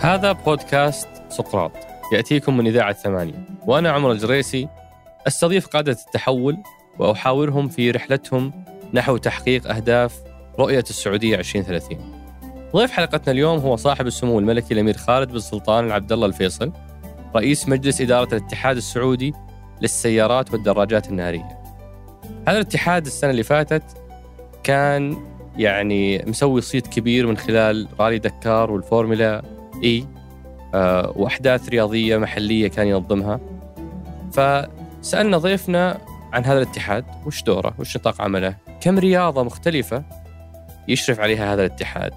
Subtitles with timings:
[0.00, 1.72] هذا بودكاست سقراط.
[2.12, 3.48] يأتيكم من إذاعة ثمانية.
[3.66, 4.68] وأنا عمر الجريسي.
[5.26, 6.56] أستضيف قادة التحول
[6.98, 10.22] وأحاورهم في رحلتهم نحو تحقيق أهداف
[10.58, 11.98] رؤية السعودية 2030
[12.76, 16.72] ضيف حلقتنا اليوم هو صاحب السمو الملكي الأمير خالد بن سلطان العبد الله الفيصل
[17.36, 19.34] رئيس مجلس إدارة الاتحاد السعودي
[19.82, 21.58] للسيارات والدراجات النارية
[22.48, 23.82] هذا الاتحاد السنة اللي فاتت
[24.62, 25.16] كان
[25.58, 29.42] يعني مسوي صيت كبير من خلال رالي دكار والفورمولا
[29.84, 30.06] اي
[30.74, 33.40] آه، وأحداث رياضية محلية كان ينظمها.
[34.32, 35.98] فسألنا ضيفنا
[36.32, 40.04] عن هذا الاتحاد وش دوره؟ وش نطاق عمله؟ كم رياضة مختلفة
[40.88, 42.12] يشرف عليها هذا الاتحاد؟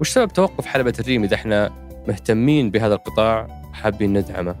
[0.00, 1.70] وش سبب توقف حلبة الريم إذا إحنا
[2.08, 4.54] مهتمين بهذا القطاع وحابين ندعمه؟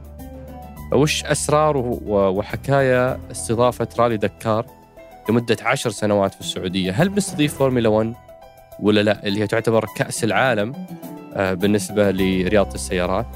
[0.92, 4.66] وش أسرار وحكايا استضافة رالي دكار
[5.28, 6.92] لمدة عشر سنوات في السعودية.
[6.92, 8.14] هل بنستضيف فورمولا 1
[8.80, 10.86] ولا لا؟ اللي هي تعتبر كأس العالم
[11.34, 13.26] آه، بالنسبة لرياضة السيارات.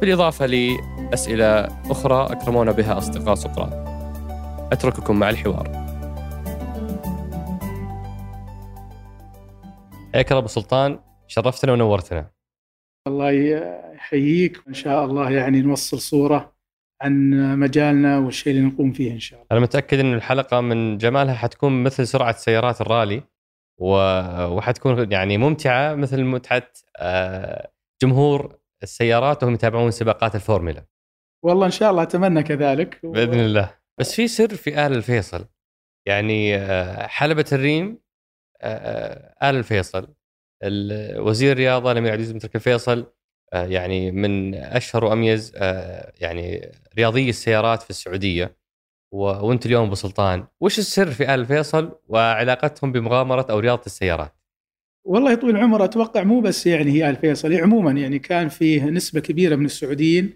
[0.00, 3.72] بالإضافة لأسئلة أخرى أكرمونا بها أصدقاء سقراط.
[4.72, 5.82] أترككم مع الحوار.
[10.14, 10.98] حياك أبو سلطان.
[11.28, 12.30] شرفتنا ونورتنا.
[13.06, 14.62] الله يحييك.
[14.68, 16.51] إن شاء الله يعني نوصل صورة
[17.02, 19.48] عن مجالنا والشيء اللي نقوم فيه إن شاء الله.
[19.52, 23.22] أنا متأكد إن الحلقة من جمالها حتكون مثل سرعة سيارات الرالي
[23.80, 30.86] وحتكون يعني ممتعة مثل متعة آه، جمهور السيارات وهم يتابعون سباقات الفورمولا.
[31.44, 33.12] والله إن شاء الله أتمنى كذلك و...
[33.12, 33.74] بإذن الله.
[34.00, 35.46] بس في سر في آل الفيصل
[36.06, 37.98] يعني آه، حلبة الريم
[38.60, 40.14] آه، آل الفيصل
[41.16, 43.12] وزير الرياضه الامير عزيز بن تركي الفيصل
[43.52, 45.52] يعني من أشهر وأميز
[46.20, 48.56] يعني رياضي السيارات في السعودية
[49.12, 54.32] وأنت اليوم أبو سلطان وش السر في آل فيصل وعلاقتهم بمغامرة أو رياضة السيارات؟
[55.04, 59.20] والله طويل العمر أتوقع مو بس يعني هي آل فيصل عموما يعني كان فيه نسبة
[59.20, 60.34] كبيرة من السعوديين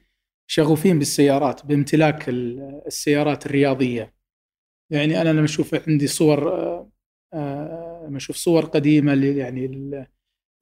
[0.51, 4.15] شغوفين بالسيارات بامتلاك السيارات الرياضية.
[4.91, 6.91] يعني أنا لما أشوف عندي صور آه،
[7.35, 9.67] آه، لما أشوف صور قديمة يعني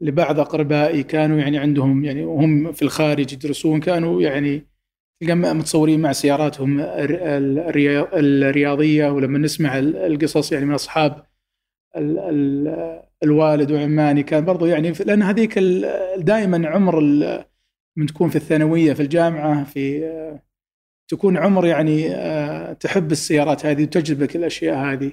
[0.01, 4.67] لبعض أقربائي كانوا يعني عندهم يعني وهم في الخارج يدرسون كانوا يعني
[5.23, 6.81] متصورين مع سياراتهم
[8.15, 11.25] الرياضية ولما نسمع القصص يعني من أصحاب
[13.23, 15.59] الوالد وعماني كان برضو يعني لأن هذيك
[16.17, 17.01] دائما عمر
[17.97, 20.11] من تكون في الثانوية في الجامعة في
[21.09, 22.09] تكون عمر يعني
[22.75, 25.13] تحب السيارات هذه وتجذبك الأشياء هذه.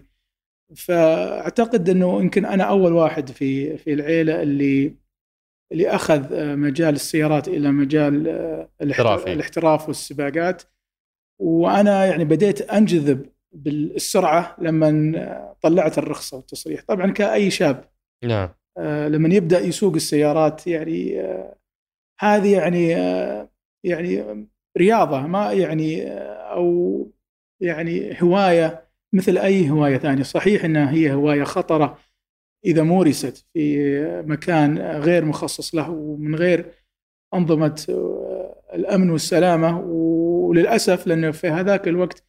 [0.75, 4.95] فأعتقد إنه يمكن أنا أول واحد في في العيلة اللي
[5.71, 8.69] اللي أخذ آه، مجال السيارات إلى مجال آه،
[9.27, 10.63] الاحتراف والسباقات.
[11.41, 16.81] وأنا يعني بديت أنجذب بالسرعة لما طلعت الرخصة والتصريح.
[16.87, 17.89] طبعا كأي شاب.
[18.23, 18.49] نعم.
[18.77, 21.21] آه، لما يبدأ يسوق السيارات يعني
[22.19, 22.89] هذه يعني
[23.83, 26.11] يعني رياضة ما يعني
[26.51, 27.07] أو
[27.61, 28.90] يعني هواية.
[29.13, 30.23] مثل أي هواية ثانية.
[30.23, 31.97] صحيح إنها هي هواية خطرة
[32.65, 36.71] إذا مورست في مكان غير مخصص له ومن غير
[37.33, 37.85] أنظمة
[38.73, 39.79] الأمن والسلامة.
[39.79, 42.23] وللأسف لأنه في هذاك الوقت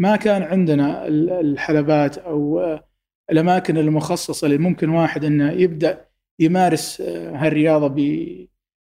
[0.00, 1.06] ما كان عندنا
[1.40, 2.60] الحلبات أو
[3.30, 6.08] الأماكن المخصصة اللي ممكن واحد إنه يبدأ
[6.40, 7.88] يمارس هالرياضة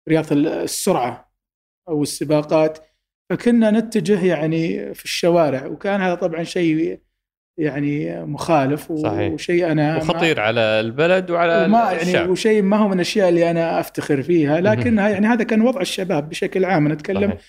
[0.07, 1.31] برياضه السرعة
[1.89, 2.79] أو السباقات.
[3.29, 5.65] فكنا نتجه يعني في الشوارع.
[5.65, 6.99] وكان هذا طبعا شيء
[7.61, 9.33] يعني مخالف صحيح.
[9.33, 12.29] وشيء أنا وخطير على البلد وعلى ما يعني الشعب.
[12.29, 16.29] وشيء ما هو من الأشياء اللي أنا أفتخر فيها لكنها يعني هذا كان وضع الشباب
[16.29, 17.41] بشكل عام أنا أتكلم صحيح.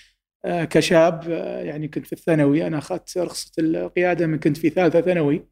[0.45, 5.01] آه كشاب آه يعني كنت في الثانوي أنا أخذت رخصة القيادة من كنت في ثالثة
[5.01, 5.47] ثانوي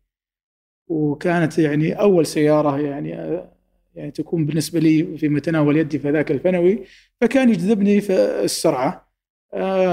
[0.88, 3.52] وكانت يعني أول سيارة يعني آه
[3.94, 6.84] يعني تكون بالنسبة لي في متناول يدي في ذاك الثانوي
[7.20, 8.12] فكان يجذبني في
[8.44, 9.10] السرعة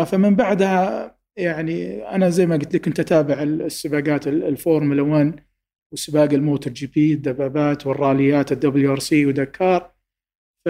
[0.06, 5.40] فمن بعدها يعني أنا زي ما قلت لك كنت أتابع السباقات الفورمولا 1
[5.94, 9.96] وسباق ال MotoGP الدبابات والراليات ال WRC ودكار.
[10.66, 10.70] ف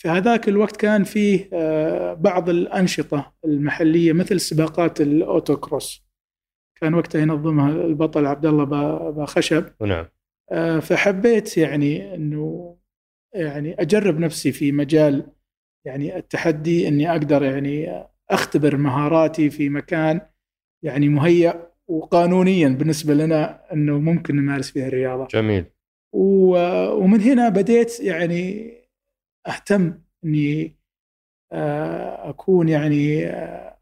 [0.00, 6.06] في هذاك الوقت كان فيه آه، بعض الأنشطة المحلية مثل سباقات ال autocross
[6.80, 8.64] كان وقتها ينظمها البطل عبد الله
[9.10, 10.06] باخشب نعم.
[10.80, 12.76] فحبيت يعني إنه
[13.34, 15.32] يعني أجرب نفسي في مجال
[15.86, 20.20] يعني التحدي إني أقدر يعني أختبر مهاراتي في مكان
[20.84, 25.26] يعني مهيأ وقانونيا بالنسبة لنا إنه ممكن نمارس فيها الرياضة.
[25.26, 25.64] جميل.
[26.12, 28.72] ومن هنا بديت يعني
[29.46, 30.76] أهتم إني
[31.52, 33.78] آه، أكون يعني آه،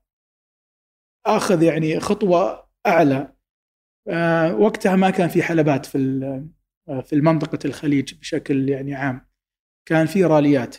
[1.26, 3.32] آخذ يعني خطوة أعلى
[4.08, 5.98] آه، وقتها ما كان في حلبات في
[7.04, 9.26] في المنطقة الخليج بشكل يعني عام
[9.88, 10.76] كان في راليات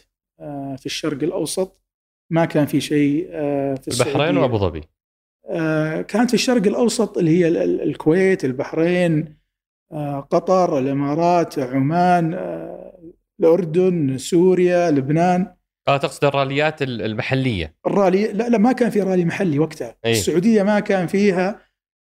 [0.77, 1.80] في الشرق الأوسط
[2.31, 3.27] ما كان في شيء
[3.75, 4.81] في البحرين وأبو ظبي؟
[6.07, 9.37] كانت في الشرق الأوسط اللي هي الكويت البحرين
[10.29, 12.39] قطر الإمارات عمان
[13.39, 15.55] الأردن سوريا لبنان.
[15.87, 17.75] آه تقصد الراليات المحلية.
[17.87, 19.95] الرالي لا لا ما كان في رالي محلي وقتها.
[20.05, 20.11] أي.
[20.11, 21.59] السعودية ما كان فيها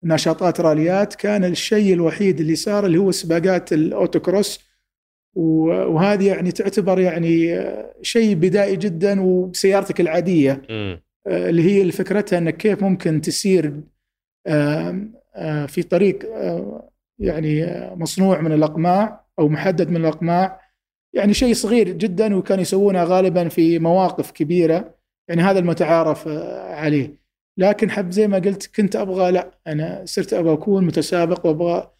[0.05, 1.15] نشاطات راليات.
[1.15, 4.66] كان الشيء الوحيد اللي صار اللي هو سباقات الأوتوكروس
[5.37, 7.65] وهذه يعني تعتبر يعني
[8.03, 10.53] شيء بدائي جدا وبسيارتك العادية.
[10.53, 10.73] م.
[11.27, 13.81] آه، اللي هي فكرتها إنك كيف ممكن تسير
[15.67, 16.19] في طريق
[17.19, 17.67] يعني
[17.97, 20.61] مصنوع من الأقماع أو محدد من الأقماع.
[21.15, 24.95] يعني شيء صغير جدا وكانوا يسوونها غالبا في مواقف كبيرة.
[25.29, 26.29] يعني هذا المتعارف
[26.69, 27.27] عليه.
[27.59, 31.91] لكن حب زي ما قلت كنت أبغى لا أنا صرت أبغى أكون متسابق وأبغى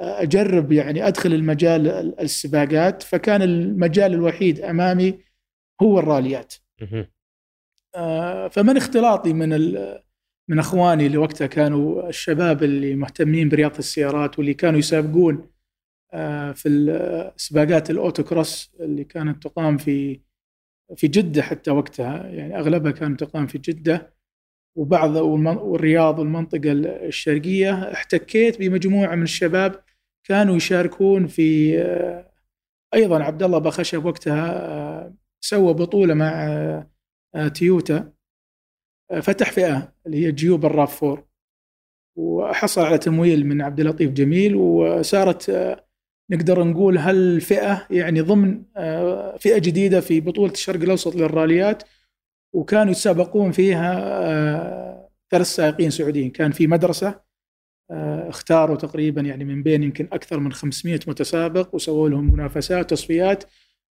[0.00, 1.88] أجرب يعني أدخل المجال
[2.20, 5.18] السباقات فكان المجال الوحيد أمامي
[5.82, 6.54] هو الراليات.
[7.94, 9.48] آه، فمن اختلاطي من
[10.48, 15.50] من أخواني اللي وقتها كانوا الشباب اللي مهتمين برياضة السيارات واللي كانوا يسابقون
[16.12, 20.20] آه، في سباقات الأوتوكروس اللي كانت تقام في
[20.96, 22.26] في جدة حتى وقتها.
[22.26, 24.16] يعني أغلبها كانت تقام في جدة.
[24.76, 29.84] وبعض والرياض والمنطقة الشرقية احتكيت بمجموعة من الشباب
[30.28, 32.32] كانوا يشاركون في آه،
[32.94, 36.86] أيضا عبد الله بخشب وقتها آه، سوى بطولة مع
[37.54, 38.12] تيوتا
[39.22, 41.26] فتح فئة اللي هي جيوب الراف فور.
[42.16, 45.50] وحصل على تمويل من عبد اللطيف جميل وصارت
[46.30, 51.82] نقدر نقول هالفئة يعني ضمن آه، فئة جديدة في بطولة الشرق الأوسط للراليات.
[52.54, 56.30] وكانوا يتسابقون فيها آه، ثلاث سائقين سعوديين.
[56.30, 57.25] كان في مدرسة آه،
[57.90, 63.44] اختاروا تقريبا يعني من بين يمكن أكثر من 500 متسابق وسووا لهم منافسات تصفيات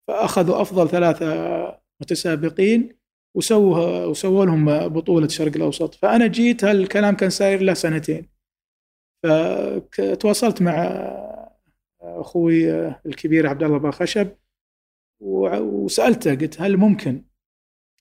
[0.09, 2.97] فأخذوا أفضل ثلاثة متسابقين
[3.37, 5.95] وسووا وسووا لهم بطولة الشرق الأوسط.
[5.95, 8.29] فأنا جيت هالكلام كان ساير له سنتين.
[9.23, 10.75] فتواصلت مع
[12.01, 14.29] أخوي الكبير عبد الله خشب
[15.21, 17.25] وسألته قلت هل ممكن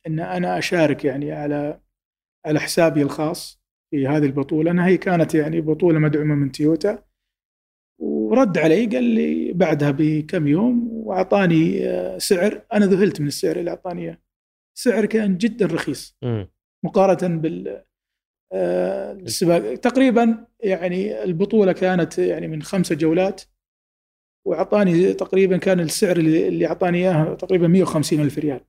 [0.08, 1.80] إن أنا أشارك يعني على
[2.46, 3.64] على حسابي الخاص؟
[3.95, 7.03] في هذه البطولة انها هي كانت يعني بطولة مدعومة من تويوتا.
[8.01, 11.80] ورد علي قال لي بعدها بكم يوم وأعطاني
[12.19, 12.62] سعر.
[12.74, 14.18] أنا ذهلت من السعر اللي أعطاني إياه.
[14.77, 16.18] سعر كان جدا رخيص.
[16.86, 17.83] مقارنة بال
[18.53, 19.74] السباق.
[19.75, 23.41] تقريبا يعني البطولة كانت يعني من خمسة جولات.
[24.48, 28.62] وأعطاني تقريبا كان السعر اللي أعطاني إياه تقريبا 150 ألف ريال.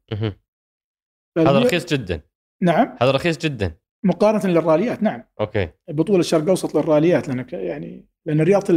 [1.38, 2.20] هذا رخيص جدا.
[2.62, 2.96] نعم.
[3.00, 3.76] هذا رخيص جدا.
[4.06, 5.22] مقارنة للراليات نعم.
[5.40, 5.68] أوكي.
[5.88, 8.74] بطولة الشرق الأوسط للراليات لأن يعني لأن رياضة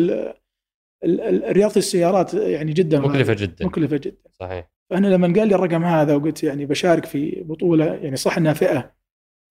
[1.52, 3.66] رياضة السيارات يعني جدا مكلفة جدا.
[3.66, 4.30] مكلفة جدا.
[4.32, 4.72] صحيح.
[4.90, 8.96] فأنا لما قال لي الرقم هذا وقلت يعني بشارك في بطولة يعني صح إنها فئة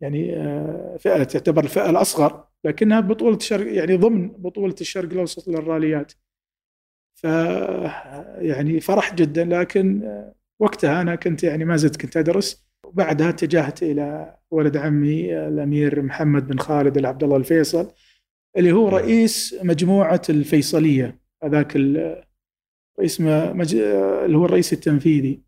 [0.03, 6.13] يعني آه، فئة تعتبر الفئة الأصغر لكنها بطولة الشرق يعني ضمن بطولة الشرق الأوسط للراليات.
[7.15, 7.25] ف
[8.39, 10.03] يعني فرح جدا لكن
[10.61, 12.68] وقتها أنا كنت يعني ما زلت كنت أدرس.
[12.89, 17.93] وبعدها اتجهت إلى ولد عمي الأمير محمد بن خالد العبد الله الفيصل
[18.57, 18.95] اللي هو نعم.
[18.95, 21.21] رئيس مجموعة الفيصلية.
[21.43, 21.77] هذاك
[22.99, 23.75] رئيس مج...
[23.75, 25.43] اللي هو الرئيس التنفيذي.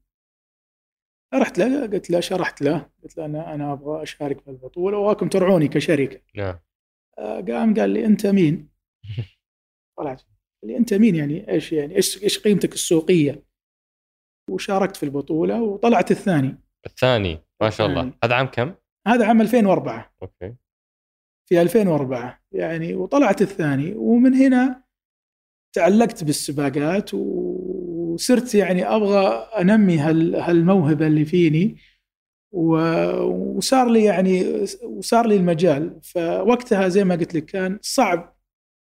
[1.35, 2.91] رحت له قلت له شرحت له.
[3.03, 6.21] قلت له أنا أنا أبغى أشارك في البطولة وواكم ترعوني كشركة.
[6.35, 6.59] نعم.
[7.19, 8.69] قام قال لي أنت مين؟
[9.99, 10.23] طلعت.
[10.65, 13.45] اللي أنت مين يعني؟ إيش يعني؟ إيش إيش قيمتك السوقية؟
[14.51, 16.59] وشاركت في البطولة وطلعت الثاني.
[16.87, 18.13] الثاني ما شاء الله.
[18.25, 18.75] هذا عام كم؟
[19.07, 20.55] هذا عام 2004 أوكي.
[21.49, 23.95] في 2004 يعني وطلعت الثاني.
[23.95, 24.83] ومن هنا
[25.73, 29.27] تعلقت بالسباقات وصرت يعني أبغى
[29.61, 31.77] أنمي هالموهبة اللي فيني.
[32.53, 36.01] وصار لي يعني وصار لي المجال.
[36.03, 38.37] فوقتها زي ما قلت لك كان صعب.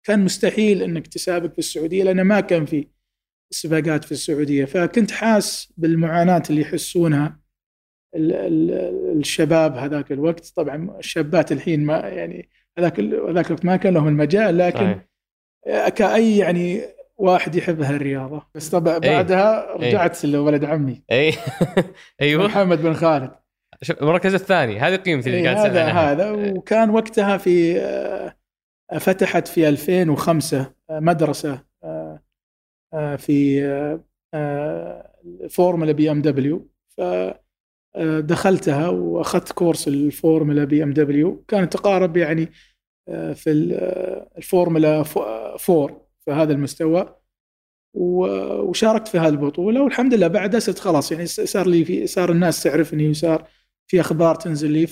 [0.03, 2.87] كان مستحيل إنك تسابق في السعودية لأن ما كان في
[3.53, 4.65] سباقات في السعودية.
[4.65, 7.44] فكنت حاس بالمعاناة اللي يحسونها.
[8.15, 10.53] الشباب هذاك الوقت.
[10.55, 14.99] طبعا الشابات الحين ما يعني هذاك هذاك الوقت ما كان لهم المجال لكن
[15.95, 16.81] كأي يعني
[17.17, 18.99] واحد يحب هالرياضه بس طبعا إيه.
[18.99, 21.03] بعدها رجعت لولد عمي.
[21.11, 21.33] اي
[22.21, 22.45] أيوه.
[22.45, 23.31] محمد بن خالد.
[24.01, 24.79] المركز الثاني.
[24.79, 26.31] هذه قيمتي اللي قاعد هذا هذا.
[26.31, 27.79] وكان وقتها في
[28.99, 32.23] فتحت في 2005 مدرسة آه،
[32.93, 33.65] آه، في
[34.33, 35.11] آه،
[35.49, 36.69] فورمولا بي إم دبليو.
[37.95, 41.43] فدخلتها وأخذت course الفورمولا بي إم دبليو.
[41.47, 42.51] كانت تقارب يعني
[43.33, 43.51] في
[44.37, 45.03] الفورمولا
[45.69, 47.15] 4 في هذا المستوى.
[47.97, 52.63] وشاركت في هذه البطولة والحمد لله بعدها صرت خلاص يعني صار لي في صار الناس
[52.63, 53.47] تعرفني وصار
[53.87, 54.87] في أخبار تنزل لي.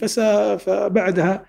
[0.57, 1.45] فبعدها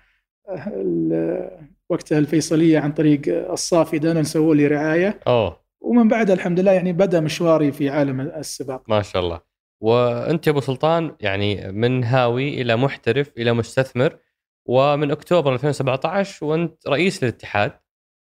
[1.89, 5.19] وقتها الفيصلية عن طريق الصافي دانا سووا لي رعاية.
[5.27, 5.65] أوه.
[5.81, 8.83] ومن بعدها الحمد لله يعني بدا مشواري في عالم السباق.
[8.89, 9.54] ما شاء الله.
[9.85, 14.17] وأنت يا أبو سلطان يعني من هاوي إلى محترف إلى مستثمر
[14.65, 17.71] ومن أكتوبر 2017 وأنت رئيس الاتحاد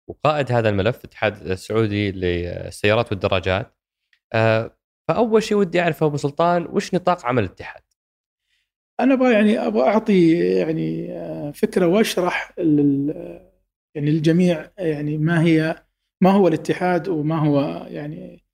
[0.08, 3.76] وقائد هذا الملف الاتحاد السعودي للسيارات والدراجات
[4.32, 4.76] آه،
[5.08, 7.82] فأول شيء ودي أعرفه أبو سلطان وش نطاق عمل الاتحاد؟
[9.00, 12.52] أنا أبغى يعني أبغى أعطي يعني آه، فكرة وأشرح
[13.94, 15.84] يعني للجميع يعني ما هي
[16.20, 18.44] ما هو الاتحاد وما هو يعني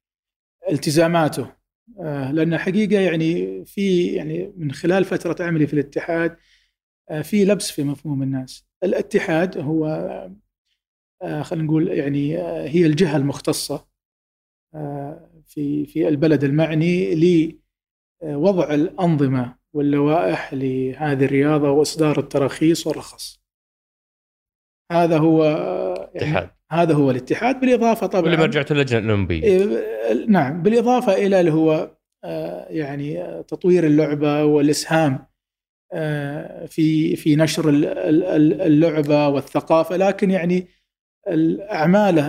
[0.70, 1.57] التزاماته
[2.32, 6.36] لأن حقيقة يعني في يعني من خلال فترة عملي في الاتحاد
[7.22, 9.86] في لبس في مفهوم الناس الاتحاد هو
[11.22, 13.88] آه، خلينا نقول يعني آه، هي الجهة المختصة
[14.74, 17.14] آه، في في البلد المعني
[18.22, 23.40] لوضع الأنظمة واللوائح لهذه الرياضة وإصدار التراخيص والرخص.
[24.92, 25.44] هذا هو
[26.14, 29.42] يعني هذا هو الاتحاد بالإضافة طبعا واللي مرجعته اللجنه الاولمبيه.
[29.42, 31.90] إيه، نعم بالإضافة إلى اللي هو
[32.70, 35.26] يعني تطوير اللعبة والإسهام
[36.66, 40.66] في في نشر اللعبة والثقافة لكن يعني
[41.72, 42.22] اعماله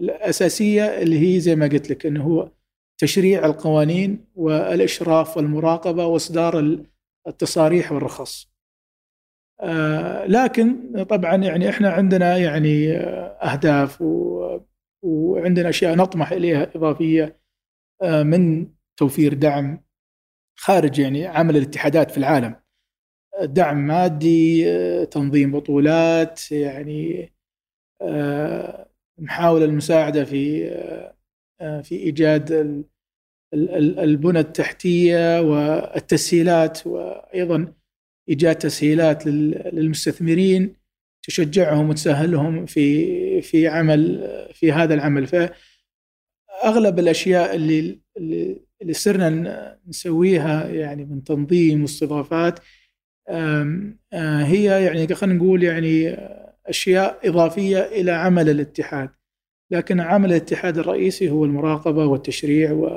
[0.00, 2.50] الأساسية اللي هي زي ما قلت لك إنه هو
[2.98, 6.78] تشريع القوانين والإشراف والمراقبة وإصدار
[7.28, 8.55] التصاريح والرخص.
[9.60, 12.92] آه، لكن طبعا يعني إحنا عندنا يعني
[13.42, 14.02] أهداف
[15.02, 17.40] وعندنا أشياء نطمح إليها إضافية
[18.02, 19.84] آه، من توفير دعم
[20.58, 22.56] خارج يعني عمل الاتحادات في العالم.
[23.42, 27.32] دعم مادي، آه، تنظيم بطولات، يعني
[28.02, 28.88] آه،
[29.20, 30.68] محاولة المساعدة في
[31.60, 32.52] آه، في إيجاد
[33.54, 37.74] البنى التحتية والتسهيلات وأيضا
[38.28, 40.76] إيجاد تسهيلات للمستثمرين
[41.22, 45.26] تشجعهم وتسهلهم في في عمل في هذا العمل.
[45.26, 48.00] فأغلب الأشياء اللي
[48.82, 52.60] اللي صرنا نسويها يعني من تنظيم واستضافات
[54.12, 56.16] هي يعني خلينا نقول يعني
[56.66, 59.10] أشياء إضافية إلى عمل الاتحاد.
[59.70, 62.96] لكن عمل الاتحاد الرئيسي هو المراقبة والتشريع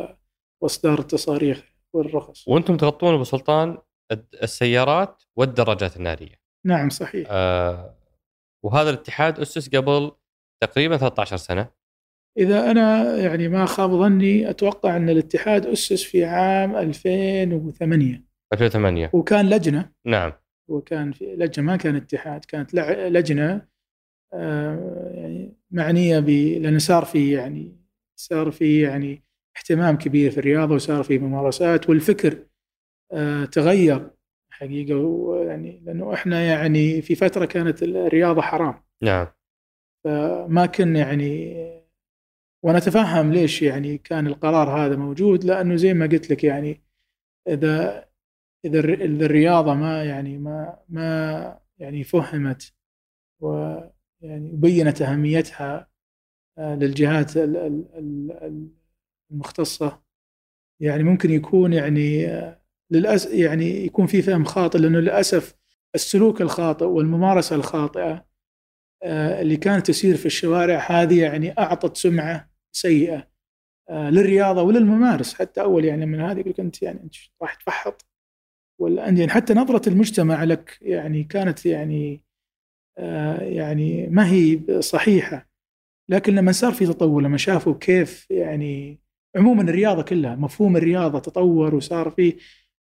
[0.61, 1.57] وإصدار التصاريح
[1.93, 2.47] والرخص.
[2.47, 3.77] وأنتم تغطون ابو سلطان
[4.11, 6.39] السيارات والدراجات النارية.
[6.65, 7.27] نعم صحيح.
[7.31, 7.95] آه
[8.65, 10.11] وهذا الاتحاد أسس قبل
[10.63, 11.67] تقريبا 13 سنة.
[12.37, 18.23] إذا أنا يعني ما خاب ظني أتوقع أن الاتحاد أسس في عام 2008
[18.53, 19.91] 2008 وكان لجنة.
[20.05, 20.33] نعم.
[20.69, 23.67] وكان في لجنة ما كان اتحاد كانت لجنة
[24.33, 27.79] آه، يعني معنية ب لأنه صار في يعني
[28.19, 29.23] صار في يعني
[29.57, 32.48] اهتمام كبير في الرياضة وصار في ممارسات والفكر
[33.51, 34.09] تغير
[34.49, 38.83] حقيقة يعني لأنه إحنا يعني في فترة كانت الرياضة حرام.
[39.01, 39.27] نعم.
[40.03, 41.55] فما كنا يعني
[42.63, 46.81] ونتفهم ليش يعني كان القرار هذا موجود لأنه زي ما قلت لك يعني
[47.47, 48.05] إذا
[48.65, 52.73] إذا الرياضة ما يعني ما ما يعني فهمت
[53.39, 55.89] ويعني بينت أهميتها
[56.57, 57.37] آه، للجهات
[59.31, 60.01] المختصة
[60.79, 62.58] يعني ممكن يكون يعني آه،
[62.91, 65.55] للاسف يعني يكون في فهم خاطئ لأنه للأسف
[65.95, 68.25] السلوك الخاطئ والممارسة الخاطئة
[69.03, 73.29] آه، اللي كانت تسير في الشوارع هذه يعني أعطت سمعة سيئة
[73.89, 78.05] للرياضة وللممارس حتى أول يعني من هذه يقول أنت يعني أنت راح تفحط
[78.79, 82.23] والانديه يعني حتى نظرة المجتمع لك يعني كانت يعني
[82.97, 85.49] آه يعني ما هي صحيحة.
[86.09, 88.99] لكن لما صار في تطور لما شافوا كيف يعني
[89.35, 92.35] عموما الرياضة كلها مفهوم الرياضة تطور وصار في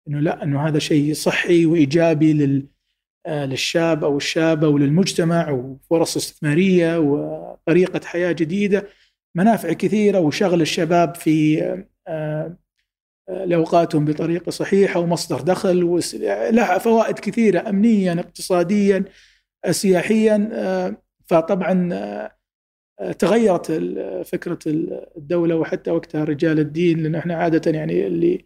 [0.07, 2.67] إنه لا إنه هذا شيء صحي وإيجابي لل
[3.25, 8.87] آه للشاب أو الشابة وللمجتمع وفرص استثمارية وطريقة حياة جديدة
[9.35, 11.63] منافع كثيرة وشغل الشباب في
[12.07, 12.57] آه
[13.29, 16.01] لأوقاتهم بطريقة صحيحة ومصدر دخل
[16.51, 19.05] لها فوائد كثيرة امنيا اقتصاديا
[19.71, 20.97] سياحيا آه،
[21.27, 23.71] فطبعا آه، تغيرت
[24.25, 24.59] فكرة
[25.17, 28.45] الدولة وحتى وقتها رجال الدين لأن إحنا عادة يعني اللي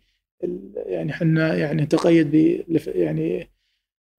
[0.76, 3.50] يعني إحنا يعني نتقيد ب يعني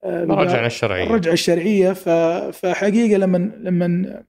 [0.05, 1.05] الرجعه الشرعية.
[1.05, 1.93] الرجعه الشرعية.
[2.53, 4.23] فحقيقة لما لما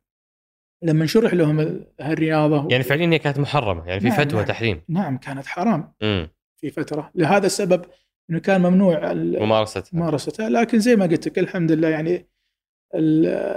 [0.84, 4.48] لما شرح لهم هالرياضة يعني فعليا هي كانت محرمة يعني في نعم فتوى نعم.
[4.48, 4.82] تحريم.
[4.90, 5.94] نعم كانت حرام.
[6.04, 6.26] م.
[6.58, 7.12] في فترة.
[7.16, 7.86] لهذا السبب
[8.30, 9.84] إنه كان ممنوع ممارستها.
[9.94, 10.50] ممارستها.
[10.50, 12.28] لكن زي ما قلت لك الحمد لله يعني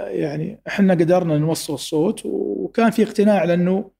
[0.07, 3.91] يعني إحنا قدرنا نوصل الصوت وكان في اقتناع لأنه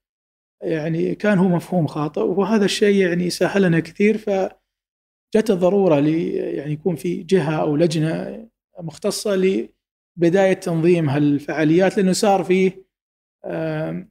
[0.61, 6.73] يعني كان هو مفهوم خاطئ وهذا الشيء يعني سهل لنا كثير فجت الضرورة ل يعني
[6.73, 8.45] يكون في جهة أو لجنة
[8.79, 12.85] مختصة لبداية تنظيم هالفعاليات لأنه صار فيه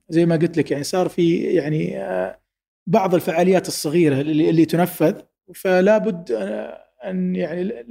[0.08, 1.98] زي ما قلت لك يعني صار في يعني
[2.86, 5.20] بعض الفعاليات الصغيرة اللي, اللي تنفذ
[5.54, 6.32] فلا بد
[7.04, 7.84] أن يعني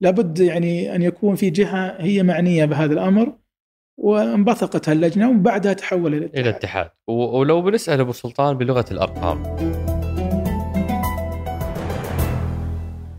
[0.00, 3.38] لابد يعني أن يكون في جهة هي معنية بهذا الأمر.
[3.98, 6.40] وانبثقت هاللجنة وبعدها تحول إلى الاتحاد.
[6.40, 9.42] إلى الاتحاد ولو بنسأل أبو سلطان بلغة الأرقام.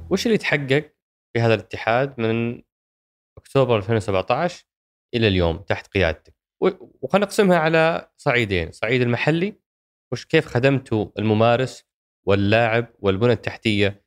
[0.09, 0.93] وش اللي تحقق
[1.33, 2.61] في هذا الاتحاد من
[3.37, 4.65] أكتوبر 2017
[5.13, 6.33] إلى اليوم تحت قيادتك؟
[7.01, 8.71] وخلينا نقسمها على صعيدين.
[8.71, 9.53] صعيد المحلي
[10.11, 11.85] وش كيف خدمتوا الممارس
[12.27, 14.03] واللاعب والبنى التحتية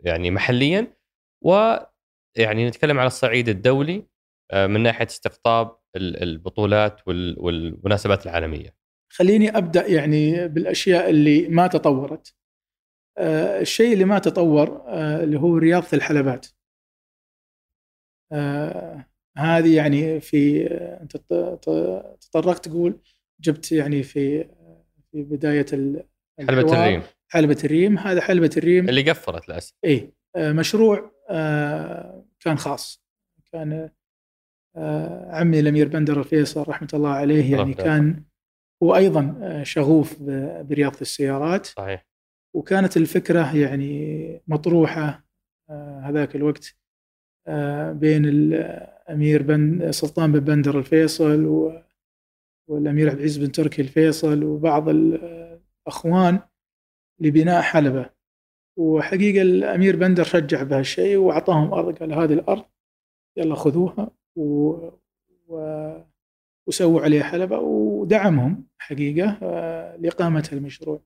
[0.00, 0.96] يعني محليا.
[1.44, 4.11] ويعني نتكلم على الصعيد الدولي آه،
[4.54, 8.76] من ناحية استقطاب البطولات والمناسبات العالمية.
[9.12, 12.34] خليني أبدأ يعني بالأشياء اللي ما تطورت.
[13.18, 16.46] آه، الشيء اللي ما تطور آه، اللي هو رياضة الحلبات.
[19.38, 20.66] هذه يعني في
[21.02, 21.16] أنت
[22.20, 23.00] تطرقت تقول
[23.40, 24.44] جبت يعني في
[25.12, 25.66] في بداية
[26.40, 31.12] حلبة الريم حلبة الريم هذا حلبة الريم اللي قفرت للأسف اي مشروع
[32.40, 33.02] كان خاص
[33.52, 33.90] كان آه،
[35.30, 38.22] عمي الأمير بندر الفيصل رحمة الله عليه يعني كان
[38.82, 40.22] هو أيضا آه، شغوف
[40.62, 41.66] برياضة السيارات.
[41.66, 42.06] صحيح.
[42.56, 45.24] وكانت الفكرة يعني مطروحة
[45.70, 46.76] آه، هذاك الوقت
[47.92, 51.44] بين الامير بن سلطان بن بندر الفيصل
[52.68, 56.40] والأمير عبد العزيز بن تركي الفيصل وبعض الأخوان
[57.20, 58.10] لبناء حلبة.
[58.78, 62.64] وحقيقة الأمير بندر شجع بهالشيء وأعطاهم أرض قال هذه الأرض
[63.36, 64.10] يلا خذوها.
[64.36, 64.70] و...
[65.48, 65.92] و...
[66.66, 71.02] وسووا عليه حلبة ودعمهم حقيقة آه، لإقامة المشروع.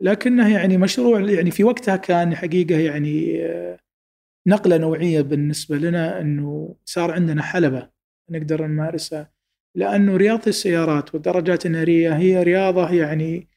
[0.00, 3.78] لكنه يعني مشروع يعني في وقتها كان حقيقة يعني آه،
[4.46, 7.90] نقلة نوعية بالنسبة لنا أنه صار عندنا حلبة
[8.30, 9.30] نقدر نمارسها.
[9.74, 13.48] لأنه رياضة السيارات والدراجات النارية هي رياضة يعني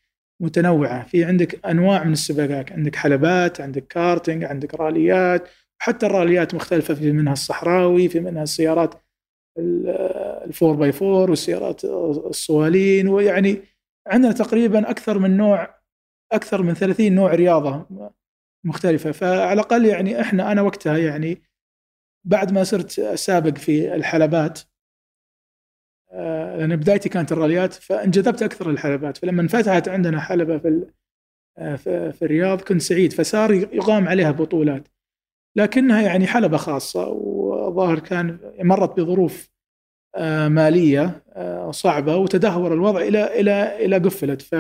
[0.42, 1.08] متنوعة.
[1.08, 5.50] في عندك أنواع من السباقات عندك حلبات عندك كارتينج عندك راليات
[5.82, 8.96] حتى الراليات مختلفة في منها الصحراوي في منها السيارات
[10.46, 13.62] ال four by four والسيارات الصوالين ويعني
[14.08, 15.80] عندنا تقريبا أكثر من نوع
[16.32, 17.86] أكثر من 30 نوع رياضة
[18.66, 19.12] مختلفة.
[19.12, 21.42] فعلى الأقل يعني إحنا أنا وقتها يعني
[22.26, 24.60] بعد ما صرت سابق في الحلبات
[26.12, 29.18] آه، لأن بدايتي كانت الراليات فانجذبت أكثر للحلبات.
[29.18, 30.92] فلما انفتحت عندنا حلبة في
[31.58, 31.76] آه،
[32.12, 33.14] في الرياض كنت سعيد.
[33.14, 34.88] فصار يقام عليها بطولات.
[35.58, 39.50] لكنها يعني حلبة خاصة وظاهر كان مرت بظروف
[40.16, 44.56] آه، مالية آه، صعبة وتدهور الوضع إلى إلى إلى قفلت ف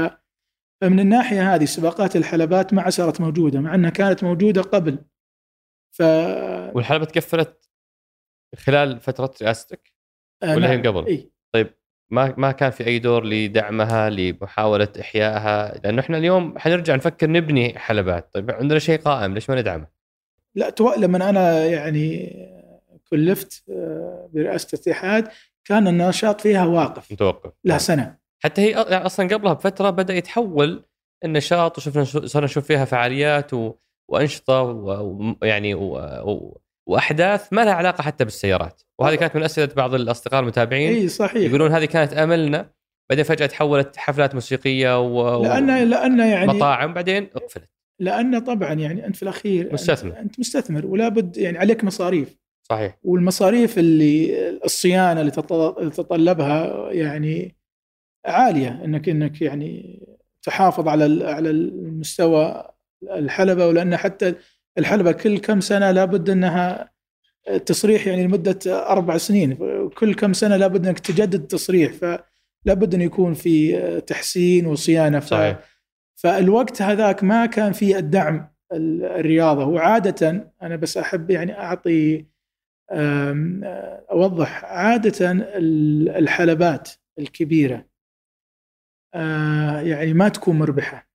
[0.82, 5.00] فمن الناحية هذه سباقات الحلبات ما صارت موجودة مع أنها كانت موجودة قبل
[5.96, 6.02] ف
[6.76, 7.70] والحلبة تقفلت
[8.56, 9.94] خلال فترة رئاستك
[10.44, 10.88] آه، ولا هي نعم.
[10.88, 11.74] قبل؟ إيه؟ طيب
[12.12, 17.80] ما ما كان في أي دور لدعمها لمحاولة إحيائها لأنه إحنا اليوم حنرجع نفكر نبني
[17.80, 19.99] حلبات طيب عندنا شيء قائم ليش ما ندعمه؟
[20.56, 20.94] لا تو...
[20.98, 22.36] لما أنا يعني
[23.10, 25.28] كلفت آه، برئاسة الاتحاد
[25.66, 27.12] كان النشاط فيها واقف.
[27.12, 27.52] متوقف.
[27.64, 28.18] لا سنة.
[28.44, 30.86] حتى هي يعني أصلا قبلها بفترة بدأ يتحول
[31.26, 33.74] النشاط وشفنا صرنا نشوف فيها فعاليات و...
[34.12, 35.98] وأنشطة ويعني و...
[36.24, 36.62] و...
[36.88, 38.82] وأحداث ما لها علاقة حتى بالسيارات.
[39.00, 40.94] وهذه كانت من أسئلة بعض الأصدقاء المتابعين.
[40.94, 41.50] إي صحيح.
[41.50, 42.72] يقولون هذه كانت أملنا
[43.10, 45.44] بعدين فجأة تحولت حفلات موسيقية و...
[45.44, 47.70] لأن لأن يعني مطاعم بعدين اقفلت.
[48.00, 50.20] لأن طبعا يعني أنت في الأخير مستثمر.
[50.20, 52.38] أنت مستثمر ولا بد يعني عليك مصاريف.
[52.70, 52.98] صحيح.
[53.04, 55.32] والمصاريف اللي الصيانة اللي
[55.92, 57.56] تتطلبها يعني
[58.26, 58.82] عالية.
[58.86, 60.04] إنك إنك يعني
[60.44, 62.72] تحافظ على على المستوى
[63.12, 63.68] الحلبة.
[63.68, 64.36] ولأن حتى
[64.78, 66.92] الحلبة كل كم سنة لابد إنها
[67.66, 69.58] تصريح يعني لمدة أربع سنين.
[69.98, 71.94] كل كم سنة لابد إنك تجدد التصريح.
[71.94, 72.24] فلا
[72.74, 75.20] بد انه يكون في تحسين وصيانة.
[75.20, 75.60] صحيح.
[76.24, 79.66] فالوقت هذاك ما كان في الدعم الرياضة.
[79.66, 82.26] وعاده أنا بس أحب يعني أعطي
[84.12, 85.32] أوضح عادة
[86.20, 87.86] الحلبات الكبيرة.
[89.84, 91.10] يعني ما تكون مربحة.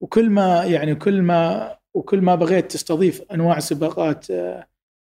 [0.00, 4.26] وكل ما يعني كل ما وكل ما بغيت تستضيف أنواع سباقات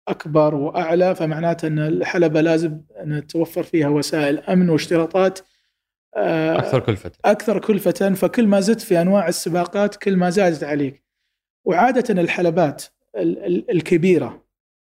[0.08, 5.53] أكبر وأعلى فمعناته أن الحلبة لازم أن توفر فيها وسائل أمن واشتراطات آه،
[6.16, 11.04] أكثر كلفه أكثر كلفه فكل ما زدت في أنواع السباقات كل ما زادت عليك.
[11.66, 12.84] وعادة الحلبات
[13.70, 14.44] الكبيرة.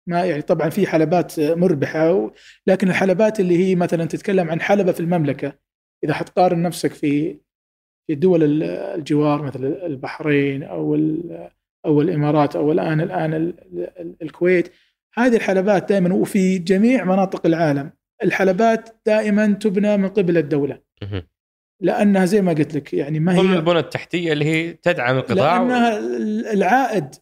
[0.08, 2.30] ما يعني طبعا في حلبات مربحة
[2.66, 5.52] لكن الحلبات اللي هي مثلا تتكلم عن حلبة في المملكة.
[6.04, 7.38] إذا حتقارن نفسك في
[8.06, 10.94] في دول الجوار مثل البحرين أو
[11.86, 13.54] أو الإمارات أو الآن الآن
[14.22, 14.72] الكويت
[15.14, 17.90] هذه الحلبات دائما وفي جميع مناطق العالم.
[18.22, 20.83] الحلبات دائما تبنى من قبل الدولة.
[21.80, 25.62] لأنها زي ما قلت لك يعني ما هي ضمن البنى التحتية اللي هي تدعم القطاع
[25.62, 26.02] لأنها و...
[26.52, 27.14] العائد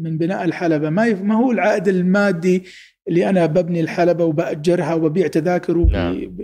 [0.00, 2.64] من بناء الحلبة ما ما هو العائد المادي
[3.08, 5.76] اللي أنا ببني الحلبة وبأجرها وببيع تذاكر.
[5.76, 6.36] نعم.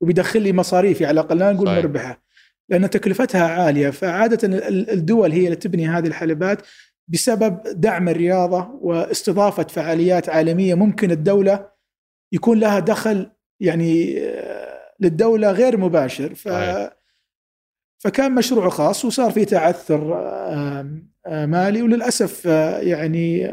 [0.00, 1.78] وبيدخل لي مصاريفي على الأقل لا نقول صحيح.
[1.78, 2.24] مربحة
[2.68, 6.62] لأن تكلفتها عالية فعادة الدول هي اللي تبني هذه الحلبات
[7.08, 11.70] بسبب دعم الرياضة واستضافة فعاليات عالمية ممكن الدولة
[12.32, 14.73] يكون لها دخل يعني آه،
[15.04, 16.34] للدولة غير مباشر.
[16.34, 16.48] ف
[17.98, 20.04] فكان مشروع خاص وصار في تعثر
[21.26, 23.50] مالي وللأسف آه، يعني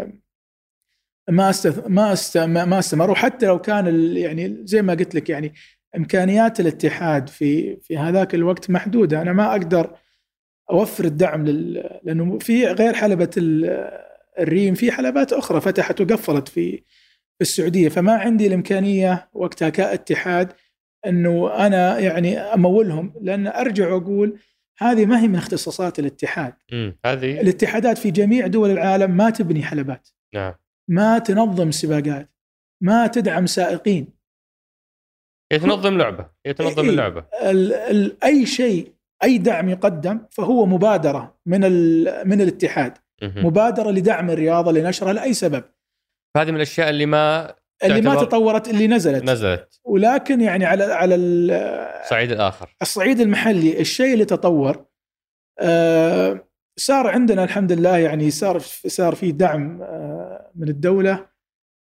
[1.29, 5.53] ما است ما است ما استمر وحتى لو كان يعني زي ما قلت لك يعني
[5.97, 9.21] إمكانيات الاتحاد في في هذاك الوقت محدودة.
[9.21, 9.95] أنا ما أقدر
[10.71, 11.99] أوفر الدعم لل...
[12.03, 13.29] لأنه في غير حلبة
[14.39, 16.77] الريم في حلبات أخرى فتحت وقفلت في
[17.37, 17.89] في السعودية.
[17.89, 20.53] فما عندي الإمكانية وقتها كاتحاد
[21.05, 24.39] إنه أنا يعني أمولهم لأن أرجع وأقول
[24.77, 26.53] هذه ما هي من اختصاصات الاتحاد.
[27.05, 30.09] هذه الاتحادات في جميع دول العالم ما تبني حلبات.
[30.35, 30.53] نعم.
[30.87, 32.31] ما تنظم سباقات.
[32.83, 34.07] ما تدعم سائقين.
[35.51, 37.25] هي تنظم لعبه هي تنظم اللعبة.
[37.43, 41.61] ال ال أي شيء أي دعم يقدم فهو مبادرة من
[42.27, 42.97] من الاتحاد.
[43.23, 45.63] مبادرة لدعم الرياضة لنشرها لأي سبب.
[46.37, 49.23] هذه من الأشياء اللي ما اللي ما تطورت اللي نزلت.
[49.23, 49.70] نزلت.
[49.85, 52.75] ولكن يعني على على الصعيد الآخر.
[52.81, 54.85] الصعيد المحلي الشيء اللي تطور
[55.59, 61.27] آه صار عندنا الحمد لله يعني صار صار في دعم آه من الدولة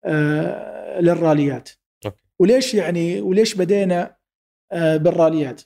[0.05, 1.71] آه للراليات.
[2.07, 2.23] أوكي.
[2.39, 4.17] وليش يعني وليش بدينا
[4.73, 5.63] بالراليات؟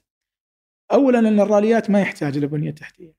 [0.92, 3.15] اولا أن الراليات ما يحتاج إلى بنيه تحتية.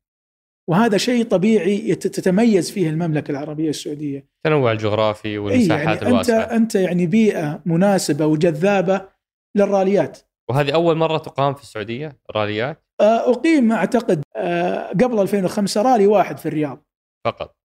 [0.70, 4.28] وهذا شيء طبيعي تتميز فيه المملكة العربية السعودية.
[4.38, 6.44] التنوع الجغرافي والمساحات يعني الواسعة.
[6.44, 9.10] أنت انت يعني بيئة مناسبة وجذابة
[9.56, 10.20] للراليات.
[10.50, 16.38] وهذه أول مرة تقام في السعودية راليات؟ آه، أقيم أعتقد آه، قبل 2005 رالي واحد
[16.38, 16.86] في الرياض.
[17.26, 17.58] فقط.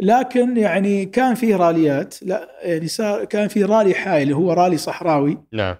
[0.00, 4.76] لكن يعني كان فيه راليات لا يعني صار كان في رالي حائل اللي هو رالي
[4.76, 5.38] صحراوي.
[5.52, 5.76] نعم.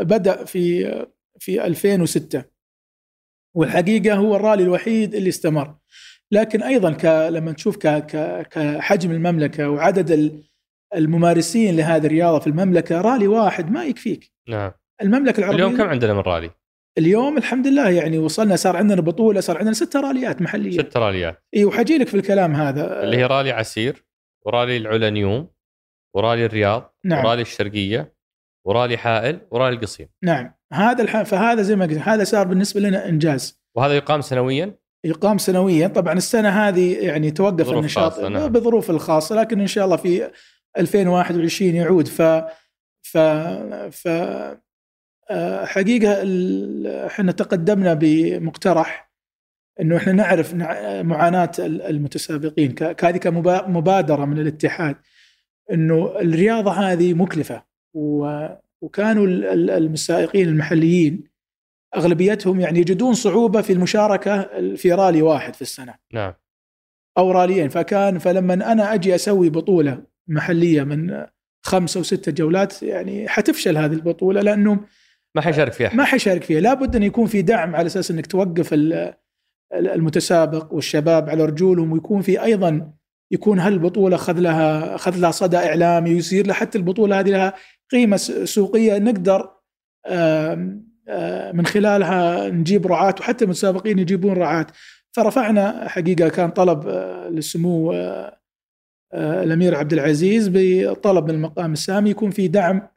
[0.00, 0.86] بدأ في
[1.38, 2.44] في 2006
[3.56, 5.74] والحقيقة هو الرالي الوحيد اللي استمر.
[6.32, 7.04] لكن أيضا ك...
[7.04, 7.86] لما تشوف ك...
[7.86, 8.42] ك...
[8.48, 10.42] كحجم المملكة وعدد
[10.94, 14.32] الممارسين لهذه الرياضة في المملكة رالي واحد ما يكفيك.
[14.48, 14.72] نعم.
[15.02, 16.50] المملكة العربية اليوم كم عندنا من رالي؟
[16.98, 21.42] اليوم الحمد لله يعني وصلنا صار عندنا بطولة صار عندنا ست راليات محليه ست راليات.
[21.56, 23.02] إي وحجي لك في الكلام هذا.
[23.02, 24.04] اللي هي رالي عسير
[24.46, 25.48] ورالي العلنيوم
[26.16, 27.24] ورالي الرياض نعم.
[27.24, 28.16] ورالي الشرقية
[28.66, 30.08] ورالي حائل ورالي القصيم.
[30.24, 30.54] نعم.
[30.72, 31.22] هذا الح...
[31.22, 33.62] فهذا زي ما قلت هذا صار بالنسبة لنا إنجاز.
[33.76, 38.48] وهذا يقام سنويا؟ يقام سنويا طبعا السنة هذه يعني توقف النشاط نعم.
[38.48, 40.30] بظروف الخاصة لكن إن شاء الله في
[40.78, 42.08] 2021 يعود.
[42.08, 42.22] ف
[43.02, 43.18] ف
[43.90, 44.08] ف
[45.64, 46.22] حقيقة
[47.06, 49.10] إحنا تقدمنا بمقترح
[49.80, 50.54] إنه إحنا نعرف
[51.04, 52.72] معاناة المتسابقين.
[52.72, 54.96] كهذه كمبادره من الاتحاد
[55.72, 57.62] إنه الرياضة هذه مكلفة
[58.80, 61.35] وكانوا السائقين المحليين
[61.96, 64.42] أغلبيتهم يعني يجدون صعوبة في المشاركة
[64.74, 65.94] في رالي واحد في السنة.
[66.12, 66.34] نعم.
[67.18, 71.26] أو راليين فكان فلما أنا أجي أسوي بطولة محلية من
[71.66, 74.80] خمسه وسته جولات يعني حتفشل هذه البطولة لأنه
[75.34, 78.74] ما حيشارك فيها ما حيشارك فيها لابد أن يكون في دعم على أساس أنك توقف
[79.74, 82.92] المتسابق والشباب على رجولهم ويكون في أيضا
[83.30, 87.54] يكون هالبطولة اخذ لها اخذ لها صدى إعلامي ويصير حتى البطولة هذه لها
[87.90, 89.50] قيمة سوقية نقدر
[91.52, 94.66] من خلالها نجيب رعاة وحتى المتسابقين يجيبون رعاة
[95.12, 96.88] فرفعنا حقيقة كان طلب
[97.30, 97.92] للسمو
[99.14, 102.88] الأمير عبد العزيز بطلب من المقام السامي يكون في دعم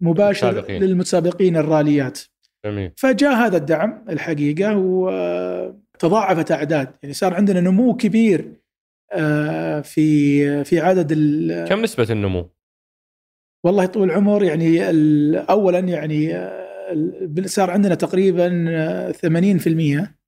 [0.00, 0.82] مباشر المتسابقين.
[0.82, 2.20] للمتسابقين الراليات
[2.66, 2.92] جميل.
[2.96, 8.52] فجاء هذا الدعم الحقيقة وتضاعفت أعداد يعني صار عندنا نمو كبير
[9.82, 11.12] في في عدد
[11.68, 12.50] كم نسبة النمو؟
[13.64, 14.80] والله طول العمر يعني
[15.50, 16.32] اولا يعني
[17.46, 18.48] صار عندنا تقريبا
[19.12, 20.22] 80%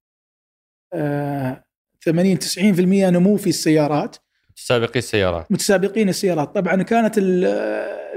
[2.04, 4.16] 80 90% نمو في السيارات.
[4.50, 5.52] متسابقي السيارات.
[5.52, 6.54] متسابقين السيارات.
[6.54, 7.14] طبعا كانت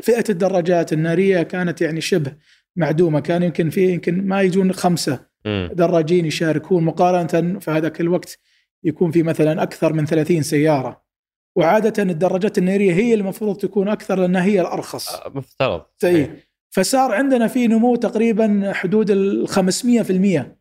[0.01, 2.33] فئة الدراجات النارية كانت يعني شبه
[2.75, 3.19] معدومة.
[3.19, 5.67] كان يمكن في يمكن ما يجون خمسة م.
[5.73, 8.39] دراجين يشاركون مقارنة في هذاك الوقت
[8.83, 11.07] يكون في مثلا أكثر من 30 سيارة.
[11.55, 15.15] وعادة الدراجات النارية هي المفروض تكون أكثر لأنها هي الأرخص.
[15.15, 15.81] آه، مفترض.
[16.03, 16.29] اي
[16.69, 20.57] فصار عندنا في نمو تقريبا حدود ال 500%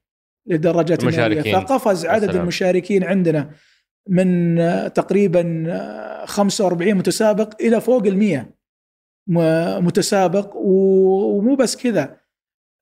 [0.47, 2.43] للدراجات الناريه فقفز عدد السلام.
[2.43, 3.51] المشاركين عندنا
[4.09, 4.57] من
[4.93, 5.65] تقريبا
[6.25, 8.57] 45 متسابق إلى فوق ال 100
[9.81, 10.57] متسابق.
[10.57, 12.17] ومو بس كذا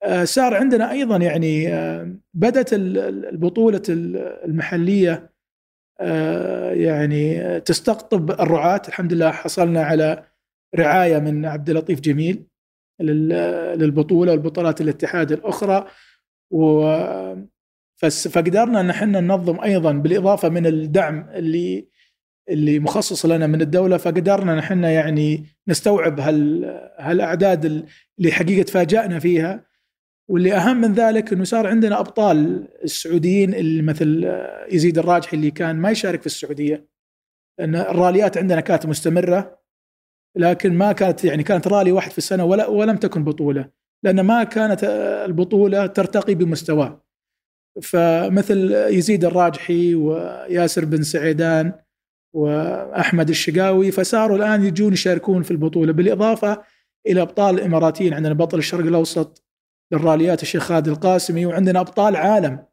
[0.03, 5.31] آه، صار عندنا أيضا يعني آه، بدأت البطولة المحلية
[5.99, 8.81] آه، يعني تستقطب الرعاة.
[8.87, 10.23] الحمد لله حصلنا على
[10.75, 12.45] رعاية من عبد اللطيف جميل.
[12.99, 15.87] للبطولة والبطولات الاتحاد الأخرى.
[16.51, 16.81] و
[18.29, 21.87] فقدرنا إن إحنا ننظم أيضا بالإضافة من الدعم اللي
[22.49, 23.97] اللي مخصص لنا من الدولة.
[23.97, 26.65] فقدرنا إن إحنا يعني نستوعب هال
[26.99, 29.65] هالأعداد اللي حقيقة تفاجأنا فيها.
[30.29, 34.37] واللي أهم من ذلك إنه صار عندنا أبطال السعوديين اللي مثل
[34.71, 36.87] يزيد الراجحي اللي كان ما يشارك في السعودية.
[37.59, 39.59] لأن الراليات عندنا كانت مستمرة.
[40.35, 43.69] لكن ما كانت يعني كانت رالي واحد في السنة ولا ولم تكن بطولة
[44.03, 44.83] لأن ما كانت
[45.25, 47.05] البطولة ترتقي بمستواه.
[47.81, 51.73] فمثل يزيد الراجحي وياسر بن سعيدان
[52.35, 56.63] وأحمد الشقاوي فصاروا الآن يجون يشاركون في البطولة بالإضافة
[57.07, 58.13] إلى أبطال الإماراتيين.
[58.13, 59.43] عندنا بطل الشرق الأوسط
[59.91, 62.65] للراليات الشيخ خالد القاسمي وعندنا أبطال عالم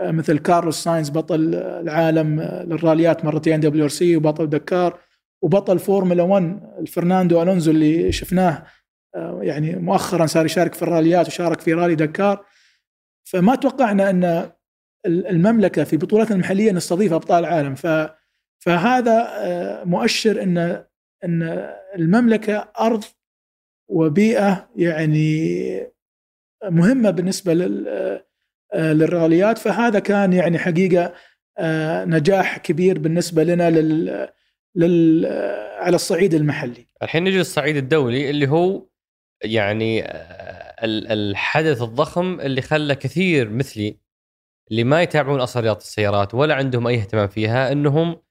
[0.00, 4.98] مثل كارلوس ساينز بطل العالم للراليات مرتين WRC وبطل دكار.
[5.42, 8.66] وبطل فورمولا 1 الفرناندو ألونزو اللي شفناه
[9.14, 12.44] آه، يعني مؤخرا صار يشارك في الراليات وشارك في رالي دكار.
[13.24, 14.52] فما توقعنا أن
[15.06, 17.74] المملكة في بطولاتنا المحلية نستضيف أبطال عالم.
[17.74, 17.86] ف
[18.64, 19.28] فهذا
[19.84, 20.84] مؤشر ان
[21.24, 21.42] أن
[21.94, 23.04] المملكة أرض
[23.88, 25.92] وبيئة يعني
[26.64, 27.52] مهمة بالنسبة
[28.72, 29.58] آه، للراليات.
[29.58, 31.14] فهذا كان يعني حقيقة
[31.58, 34.28] آه، نجاح كبير بالنسبة لنا لل,
[34.74, 36.86] لل آه، على الصعيد المحلي.
[37.02, 38.86] الحين نجي للصعيد الدولي اللي هو
[39.44, 40.04] يعني
[40.82, 43.96] الحدث الضخم اللي خلى كثير مثلي
[44.70, 48.22] اللي ما يتابعون أصلا رياضة السيارات ولا عندهم أي اهتمام فيها إنهم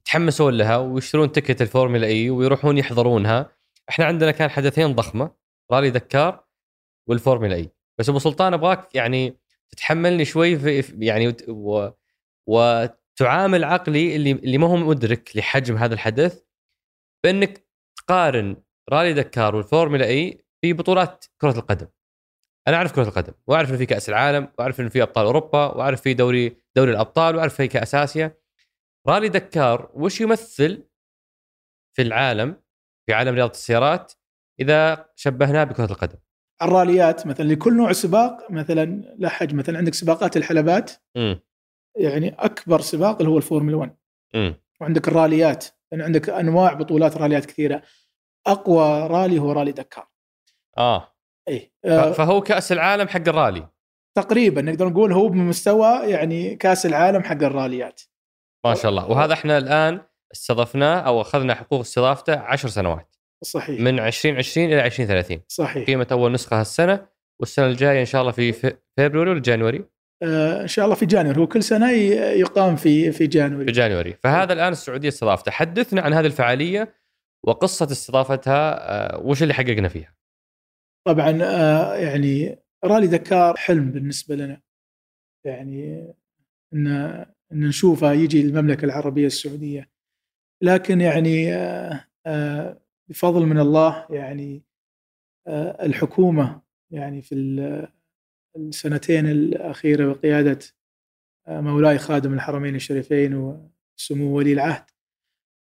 [0.00, 3.50] يتحمسون لها ويشترون ticket الفورمولا إي ويروحون يحضرونها.
[3.88, 5.30] إحنا عندنا كان حدثين ضخمة
[5.72, 6.44] رالي دكار
[7.08, 9.36] والفورمولا إي بس أبو سلطان أبغاك يعني
[9.70, 11.36] تتحملني شوي في يعني
[12.46, 12.86] و
[13.20, 16.42] وتعامل عقلي اللي اللي ما هو مدرك لحجم هذا الحدث
[17.24, 18.56] بأنك تقارن
[18.92, 21.86] رالي دكار والفورمولا إي في بطولات كرة القدم.
[22.68, 26.00] أنا أعرف كرة القدم وأعرف إنه في كأس العالم وأعرف إنه في أبطال أوروبا وأعرف
[26.00, 28.38] في دوري دوري الأبطال وأعرف في كأس آسيا.
[29.08, 30.88] رالي دكار وش يمثل
[31.96, 32.62] في العالم
[33.06, 34.12] في عالم رياضة السيارات
[34.60, 36.18] إذا شبهناه بكرة القدم؟
[36.62, 38.84] الراليات مثلا لكل نوع سباق مثلا
[39.18, 41.34] له حجم مثلا عندك سباقات الحلبات م.
[41.96, 43.96] يعني أكبر سباق اللي هو الفورمولا 1
[44.34, 44.52] م.
[44.80, 47.82] وعندك الراليات يعني عندك أنواع بطولات راليات كثيرة.
[48.46, 50.08] أقوى رالي هو رالي دكار.
[50.78, 51.12] آه.
[51.48, 52.12] اي آه.
[52.12, 53.68] فهو كأس العالم حق الرالي.
[54.16, 58.00] تقريبا نقدر نقول هو بمستوى يعني كأس العالم حق الراليات.
[58.66, 59.10] ما شاء الله.
[59.10, 60.00] وهذا إحنا الآن
[60.32, 63.16] استضفناه أو أخذنا حقوق استضافته عشر سنوات.
[63.44, 63.80] صحيح.
[63.80, 65.86] من 2020 إلى 2030 صحيح.
[65.86, 67.06] قيمة أول نسخة هالسنة
[67.40, 69.84] والسنة الجاية إن شاء الله في فبراير ولا جانوري؟
[70.22, 71.40] آه إن شاء الله في جانوري.
[71.40, 73.66] هو كل سنة يقام في في جانوري.
[73.66, 74.12] في جانوري.
[74.12, 75.50] فهذا الآن السعودية استضافته.
[75.50, 76.94] حدثنا عن هذه الفعالية
[77.46, 80.14] وقصة استضافتها آه وش اللي حققنا فيها؟
[81.06, 84.60] طبعا آه يعني رالي دكار حلم بالنسبة لنا.
[85.44, 86.12] يعني
[86.74, 86.86] ان
[87.52, 89.90] إن نشوفه يجي المملكه العربية السعودية.
[90.62, 91.52] لكن يعني
[93.08, 94.62] بفضل من الله يعني
[95.82, 97.34] الحكومة يعني في
[98.56, 100.58] السنتين الأخيرة بقيادة
[101.48, 104.84] آه، مولاي خادم الحرمين الشريفين وسمو ولي العهد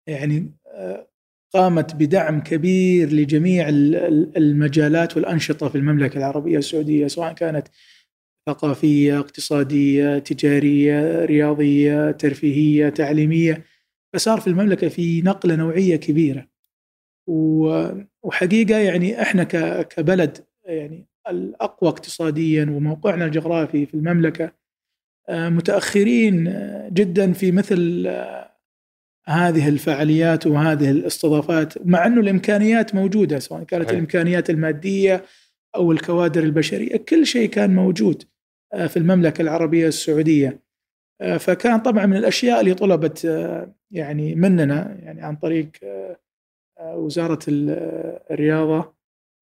[0.08, 1.08] يعني آه،
[1.54, 3.70] قامت بدعم كبير لجميع
[4.38, 7.68] المجالات والأنشطة في المملكة العربية السعودية سواء كانت
[8.50, 13.64] ثقافية، اقتصادية، تجارية، رياضية، ترفيهية، تعليمية
[14.14, 16.48] فصار في المملكة في نقلة نوعية كبيرة.
[18.24, 19.44] وحقيقة يعني إحنا
[19.84, 24.52] كبلد يعني الأقوى اقتصاديا وموقعنا الجغرافي في المملكة
[25.30, 28.52] آه، متأخرين آه، جدا في مثل آه،
[29.28, 35.26] هذه الفعاليات وهذه الاستضافات مع أنه الإمكانيات موجودة سواء كانت الإمكانيات المادية
[35.76, 38.24] أو الكوادر البشرية كل شيء كان موجود
[38.88, 40.60] في المملكة العربية السعودية.
[41.40, 43.24] فكان طبعا من الأشياء اللي طلبت
[43.92, 45.72] يعني مننا يعني عن طريق
[46.80, 48.97] وزارة الرياضة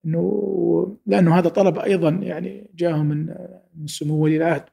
[0.06, 3.26] إنه لأنه هذا طلب أيضا يعني جاءهم من
[3.74, 4.64] من سمو ولي العهد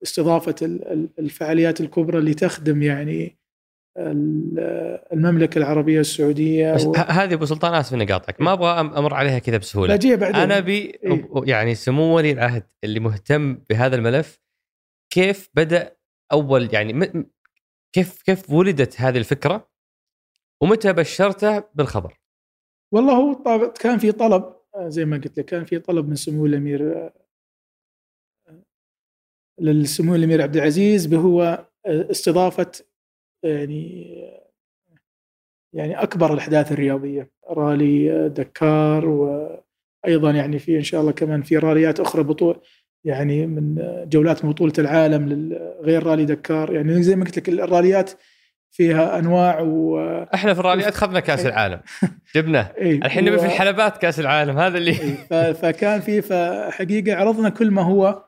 [0.00, 0.54] باستضافة
[1.18, 3.40] الفعاليات الكبرى اللي تخدم يعني
[5.12, 6.94] المملكة العربية السعودية بس و...
[6.94, 10.98] هذه أبو سلطان آسف إني اقاطعك ما أبغى أمر عليها كذا بسهولة بعدين أنا ابي
[11.04, 14.40] إيه؟ يعني سمو ولي العهد اللي مهتم بهذا الملف
[15.10, 15.96] كيف بدأ
[16.32, 17.26] أول يعني م...
[17.92, 19.70] كيف كيف ولدت هذه الفكرة
[20.60, 22.19] ومتى بشرته بالخبر؟
[22.92, 23.34] والله هو
[23.72, 27.10] كان في طلب زي ما قلت لك كان في طلب من سمو الأمير
[29.60, 32.72] للسمو الأمير عبد العزيز بهو استضافة
[33.44, 34.06] يعني
[35.74, 37.30] يعني أكبر الأحداث الرياضية.
[37.50, 42.60] رالي دكار وأيضا يعني في إن شاء الله كمان في راليات أخرى بطول
[43.04, 43.76] يعني من
[44.08, 48.10] جولات من بطولة العالم غير رالي دكار يعني زي ما قلت لك الراليات
[48.70, 49.98] فيها أنواع و
[50.34, 51.80] إحنا في الراليات اخذنا كأس العالم.
[52.34, 52.96] جبناه إيه.
[52.96, 53.38] الحين نبي و...
[53.38, 54.58] في الحلبات كأس العالم.
[54.58, 55.52] هذا اللي إيه.
[55.52, 58.24] فكان في فحقيقة عرضنا كل ما هو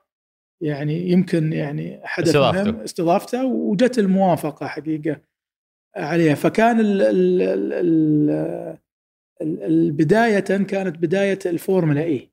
[0.61, 2.70] يعني يمكن يعني حدث استضافته.
[2.70, 2.81] مهم.
[2.81, 3.44] استضافته.
[3.44, 5.16] وجت الموافقة حقيقة
[5.96, 6.35] عليها.
[6.35, 8.78] فكان ال ال ال
[9.42, 12.33] البدايه كانت بداية الفورمولا إي.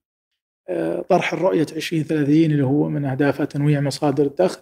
[0.69, 4.61] آه، طرح الرؤية 2030 اللي هو من اهدافها تنويع مصادر الدخل.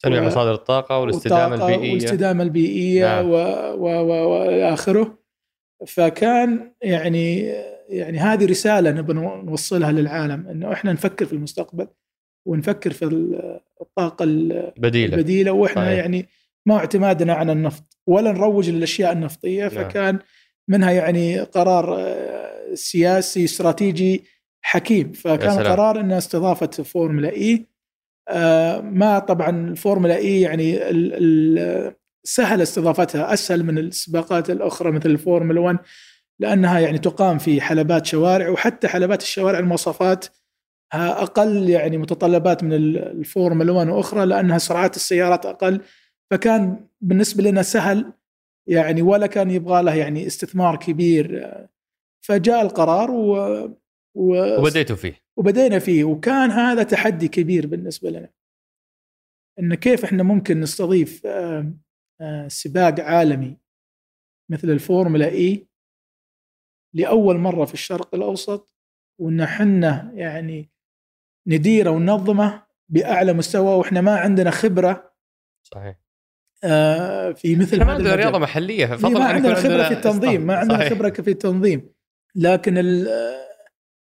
[0.00, 3.28] تنويع مصادر الطاقة والاستدامة البيئية والاستدامه البيئية نعم.
[3.80, 5.18] والى اخره
[5.86, 7.38] فكان يعني
[7.88, 11.88] يعني هذه رسالة نبغى نوصلها للعالم إنه إحنا نفكر في المستقبل
[12.46, 13.04] ونفكر في
[13.80, 15.98] الطاقة البديلة البديلة وإحنا صحيح.
[15.98, 16.28] يعني
[16.66, 19.70] ما اعتمادنا على النفط ولا نروج للأشياء النفطية نعم.
[19.70, 20.18] فكان
[20.68, 24.24] منها يعني قرار آه، سياسي استراتيجي
[24.62, 27.66] حكيم فكان قرار ان استضافة فورمولا إي
[28.82, 30.80] ما طبعا الفورمولا إي يعني
[32.24, 35.78] سهل استضافتها أسهل من السباقات الأخرى مثل الفورمولا 1
[36.40, 40.26] لأنها يعني تقام في حلبات شوارع وحتى حلبات الشوارع المواصفات
[40.92, 45.80] أقل يعني متطلبات من الفورمولا 1 وأخرى لأنها سرعات السيارات أقل.
[46.30, 48.12] فكان بالنسبة لنا سهل
[48.66, 51.54] يعني ولا كان يبغى له يعني استثمار كبير.
[52.20, 53.34] فجاء القرار و,
[54.16, 55.14] و وبديتوا فيه.
[55.36, 58.30] وبدينا فيه وكان هذا تحدي كبير بالنسبة لنا.
[59.58, 61.26] إن كيف إحنا ممكن نستضيف
[62.46, 63.56] سباق عالمي
[64.50, 65.68] مثل الفورمولا إي
[66.94, 68.70] لأول مرة في الشرق الأوسط
[69.20, 70.70] وإن إحنا يعني
[71.46, 75.14] نديره وننظمه بأعلى مستوى وإحنا ما عندنا خبرة
[75.66, 76.00] صحيح.
[76.64, 80.88] آه في مثل ما عندنا رياضة محلية ففضل ما عندنا خبرة في التنظيم ما عندنا.
[80.88, 81.94] خبرة في التنظيم.
[82.34, 82.78] لكن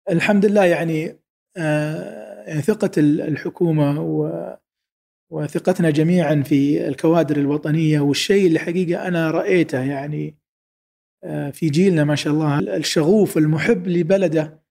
[0.10, 1.20] الحمد لله يعني
[1.58, 4.30] آه يعني ثقة الحكومة و
[5.32, 10.38] وثقتنا جميعا في الكوادر الوطنية والشيء اللي حقيقة أنا رأيته يعني
[11.24, 14.64] آه، في جيلنا ما شاء الله الشغوف المحب لبلده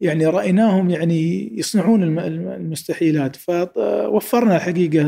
[0.00, 3.36] يعني رأيناهم يعني يصنعون المستحيلات.
[3.36, 5.04] فوفرنا الحقيقة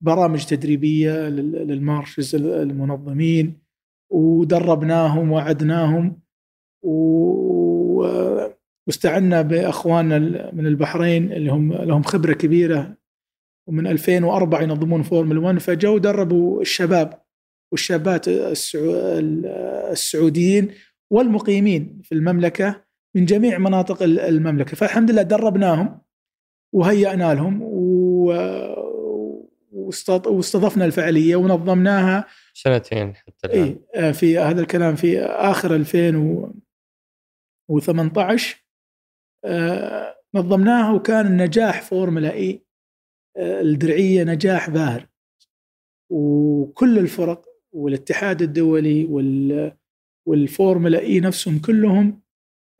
[0.00, 3.60] برامج تدريبية للمارشز المنظمين
[4.10, 6.20] ودربناهم وعدناهم
[8.86, 12.96] واستعنا باخواننا من البحرين اللي هم لهم خبرة كبيرة.
[13.68, 17.22] ومن 2004 ينظمون فورمولا 1 فجو دربوا الشباب
[17.72, 18.24] والشابات
[19.90, 20.68] السعوديين
[21.10, 24.76] والمقيمين في المملكة من جميع مناطق المملكة.
[24.76, 26.00] فالحمد لله دربناهم
[26.74, 27.62] وهيأنا لهم
[29.72, 32.26] واستضفنا الفعالية ونظمناها.
[32.54, 33.78] سنتين حتى الآن.
[33.94, 38.65] إيه في هذا الكلام في آخر 2018 آه
[40.34, 42.66] نظمناها وكان النجاح فورمولا إي
[43.36, 45.08] آه الدرعية نجاح باهر.
[46.10, 49.72] وكل الفرق والاتحاد الدولي وال
[50.26, 52.22] والفورمولا إي نفسهم كلهم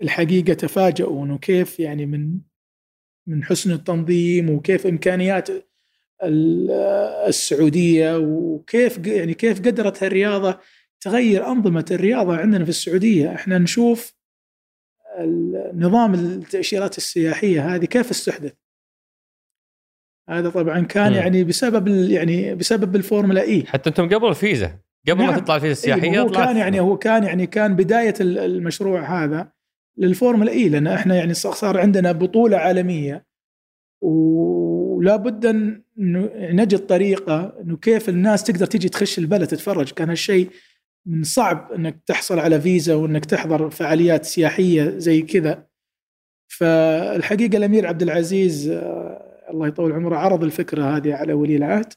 [0.03, 2.39] الحقيقة تفاجئوا انه كيف يعني من
[3.29, 5.49] من حسن التنظيم وكيف إمكانيات
[7.29, 10.59] السعودية وكيف يعني كيف قدرت الرياضه
[11.01, 13.35] تغير أنظمة الرياضة عندنا في السعودية.
[13.35, 14.16] إحنا نشوف
[15.75, 18.53] نظام التأشيرات السياحية هذه كيف استحدث؟
[20.29, 21.15] هذا طبعا كان م.
[21.15, 23.65] يعني بسبب يعني بسبب الفورمولا إي.
[23.67, 24.79] حتى أنتم قبل الفيزا.
[25.09, 25.31] قبل نعم.
[25.31, 29.53] ما تطلع الفيزا السياحية هو كان يعني هو كان يعني كان بداية المشروع هذا
[29.99, 33.27] للفورمولا إي لأن إحنا يعني صار عندنا بطولة عالمية.
[34.01, 35.83] ولا بد أن
[36.53, 39.93] نجد طريقة إنه كيف الناس تقدر تيجي تخش البلد تتفرج.
[39.93, 40.51] كان هالشيء
[41.07, 45.67] من صعب إنك تحصل على فيزا وإنك تحضر فعاليات سياحية زي كذا.
[46.53, 51.93] فالحقيقة الأمير عبد العزيز آه، الله يطول عمره عرض الفكرة هذه على ولي العهد.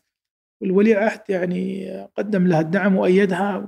[0.62, 3.68] والولي العهد يعني قدم لها الدعم وأيدها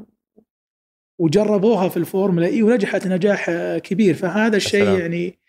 [1.19, 4.13] وجربوها في الفورمولا إي ونجحت نجاح كبير.
[4.13, 5.39] فهذا الشيء يعني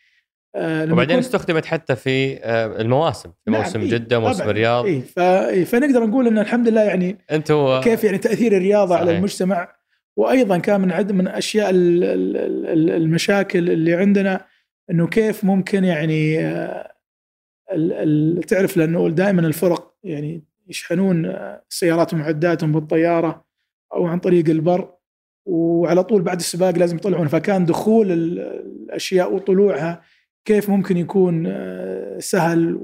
[0.55, 4.85] آه وبعدين استخدمت حتى في آه المواسم في نعم موسم إيه جدة موسم الرياض.
[4.85, 9.01] إيه فنقدر نقول إن الحمد لله يعني أنتم كيف يعني تأثير الرياضة صحيح.
[9.01, 9.82] على المجتمع.
[10.17, 14.47] وأيضا كان من عدد من أشياء المشاكل اللي عندنا
[14.91, 16.93] إنه كيف ممكن يعني آه،
[18.49, 23.45] تعرف لأنه دائما الفرق يعني يشحنون آه، سيارات ومعداتهم بالطيارة
[23.93, 24.95] أو عن طريق البر
[25.47, 27.29] وعلى طول بعد السباق لازم يطلعون.
[27.29, 30.03] فكان دخول الأشياء وطلوعها
[30.45, 32.79] كيف ممكن يكون آه، سهل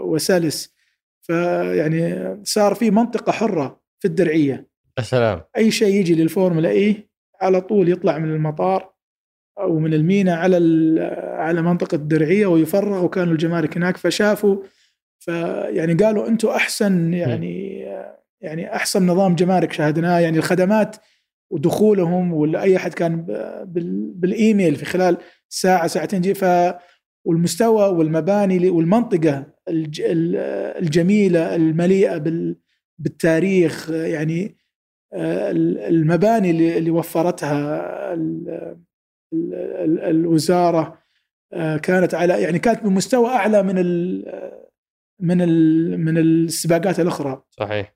[0.00, 0.74] وسلس.
[1.20, 4.68] فيعني صار في منطقة حرة في الدرعية.
[4.98, 7.08] السلام أي شيء يجي للفورمولا إي
[7.40, 8.92] على طول يطلع من المطار
[9.58, 10.56] أو من المينا على
[11.20, 14.56] على منطقة الدرعية ويفرغ وكانوا الجمارك هناك فشافوا
[15.18, 17.78] فيعني قالوا أنتم أحسن يعني
[18.40, 20.18] يعني أحسن نظام جمارك شاهدناه.
[20.18, 20.96] يعني الخدمات
[21.50, 23.26] ودخولهم ولا أي أحد كان
[24.14, 25.16] بالإيميل في خلال
[25.48, 26.44] ساعة ساعتين جي ف
[27.24, 29.46] والمستوى والمباني والمنطقة
[30.78, 32.22] الجميلة المليئة
[32.98, 34.56] بالتاريخ يعني
[35.14, 38.14] المباني اللي وفرتها
[40.10, 40.98] الوزارة
[41.52, 44.24] آه، كانت على يعني كانت بمستوى أعلى من ال
[45.20, 47.42] من ال من السباقات الأخرى.
[47.50, 47.94] صحيح.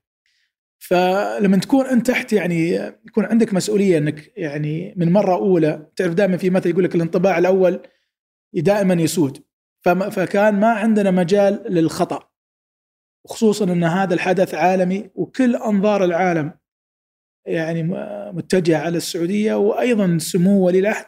[0.79, 2.69] فلما تكون أنت تحت يعني
[3.07, 7.37] يكون عندك مسؤولية إنك يعني من مرة أولى تعرف دائما في مثل يقول لك الانطباع
[7.37, 7.79] الأول
[8.53, 9.43] دائما يسود.
[10.11, 12.29] فكان ما عندنا مجال للخطأ
[13.27, 16.53] خصوصا إن هذا الحدث عالمي وكل أنظار العالم
[17.45, 17.83] يعني
[18.33, 21.05] متجهة على السعودية وأيضا سمو ولي العهد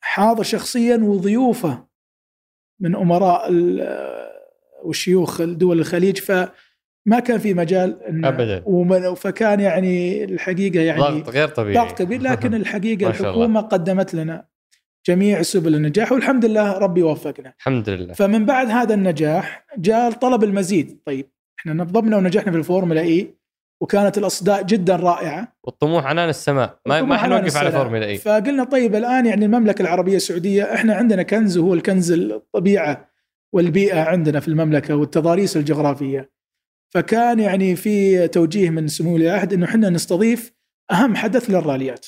[0.00, 1.86] حاضر شخصيا وضيوفه
[2.80, 3.50] من أمراء
[4.84, 9.14] وشيوخ دول الخليج فما كان في مجال إن ابدا.
[9.14, 11.74] فكان يعني الحقيقة يعني ضغط غير طبيعي.
[11.74, 14.46] ضغط كبير لكن الحقيقة الحكومة قدمت لنا
[15.06, 17.54] جميع سبل النجاح والحمد لله ربي وفقنا.
[17.58, 18.12] الحمد لله.
[18.14, 21.02] فمن بعد هذا النجاح جاء طلب المزيد.
[21.06, 23.34] طيب إحنا نظمنا ونجحنا في الفورمولا إي
[23.82, 25.56] وكانت الأصداء جدا رائعة.
[25.64, 26.78] والطموح عنان السماء.
[26.86, 28.18] ما ما حنوقف على فورمولا إي.
[28.18, 33.08] فقلنا طيب الآن يعني المملكة العربية السعودية إحنا عندنا كنز وهو الكنز الطبيعة
[33.52, 36.30] والبيئة عندنا في المملكة والتضاريس الجغرافية.
[36.94, 40.52] فكان يعني في توجيه من سمو ولي العهد إنه إحنا نستضيف
[40.90, 42.06] أهم حدث للراليات.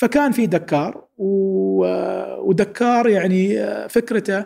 [0.00, 1.08] فكان في دكار
[2.38, 3.58] ودكار يعني
[3.88, 4.44] فكرته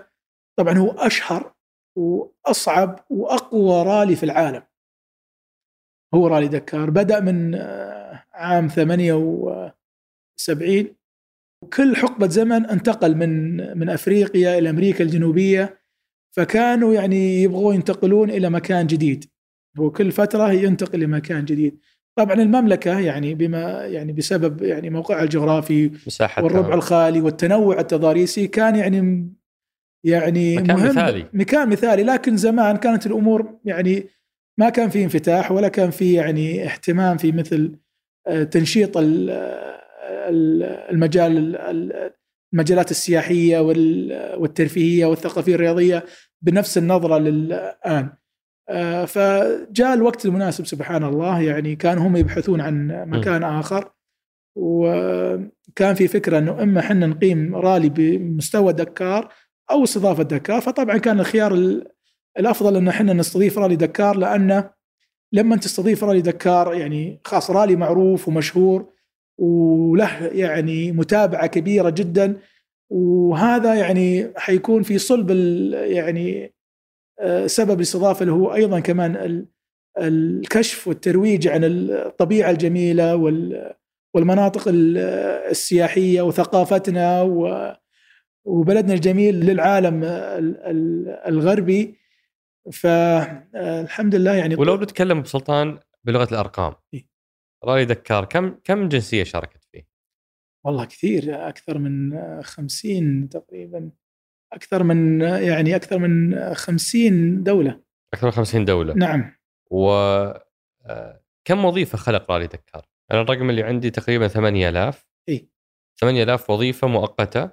[0.58, 1.52] طبعا هو أشهر
[1.96, 4.62] وأصعب وأقوى رالي في العالم.
[6.14, 6.90] هو رالي دكار.
[6.90, 10.94] بدأ من آه، عام 78
[11.62, 15.80] وكل حقبة زمن انتقل من من أفريقيا إلى أمريكا الجنوبية.
[16.36, 19.24] فكانوا يعني يبغون ينتقلون إلى مكان جديد.
[19.78, 21.78] هو كل فترة ينتقل لمكان جديد.
[22.18, 25.90] طبعا المملكة يعني بما يعني بسبب يعني موقعها الجغرافي
[26.38, 29.28] والربع الخالي والتنوع التضاريسي كان يعني
[30.04, 30.88] يعني مكان مهم.
[30.88, 31.26] مثالي.
[31.32, 32.02] مكان مثالي.
[32.02, 34.06] لكن زمان كانت الأمور يعني
[34.60, 37.78] ما كان في انفتاح ولا كان في يعني اهتمام في مثل
[38.26, 38.92] آه، تنشيط
[40.90, 41.56] المجال
[42.52, 43.58] المجالات السياحية
[44.36, 46.04] والترفيهية والثقافية الرياضية
[46.42, 48.12] بنفس النظرة للآن.
[48.68, 53.92] آه، فجاء الوقت المناسب سبحان الله يعني كانوا هم يبحثون عن مكان آخر
[54.56, 59.32] وكان في فكرة إنه إما إحنا نقيم رالي بمستوى دكار
[59.70, 61.82] أو استضافة دكار فطبعا كان الخيار
[62.38, 64.70] الأفضل أن إحنا نستضيف رالي دكار لأنه
[65.32, 68.92] لما تستضيف رالي دكار يعني خاص رالي معروف ومشهور
[69.38, 72.36] وله يعني متابعة كبيرة جدا
[72.90, 75.30] وهذا يعني حيكون في صلب
[75.72, 76.54] يعني
[77.20, 79.46] آه، سبب الاستضافة اللي هو أيضا كمان
[79.98, 83.16] الكشف والترويج عن الطبيعة الجميلة
[84.14, 87.22] والمناطق السياحية وثقافتنا
[88.44, 90.00] وبلدنا الجميل للعالم
[91.28, 91.99] الغربي.
[92.72, 97.08] فالحمد لله يعني ولو نتكلم بسلطان بلغة الأرقام إيه؟
[97.64, 99.88] رأي دكار كم كم جنسية شاركت فيه؟
[100.64, 103.90] والله كثير أكثر من 50 تقريبا
[104.52, 107.80] أكثر من يعني أكثر من 50 دولة.
[108.14, 108.94] أكثر من 50 دولة.
[108.94, 109.34] نعم.
[109.70, 109.90] و
[110.86, 115.48] آه، كم وظيفة خلق رالي دكار؟ أنا الرقم اللي عندي تقريبا 8000 اي
[116.00, 117.50] 8000 وظيفة مؤقتة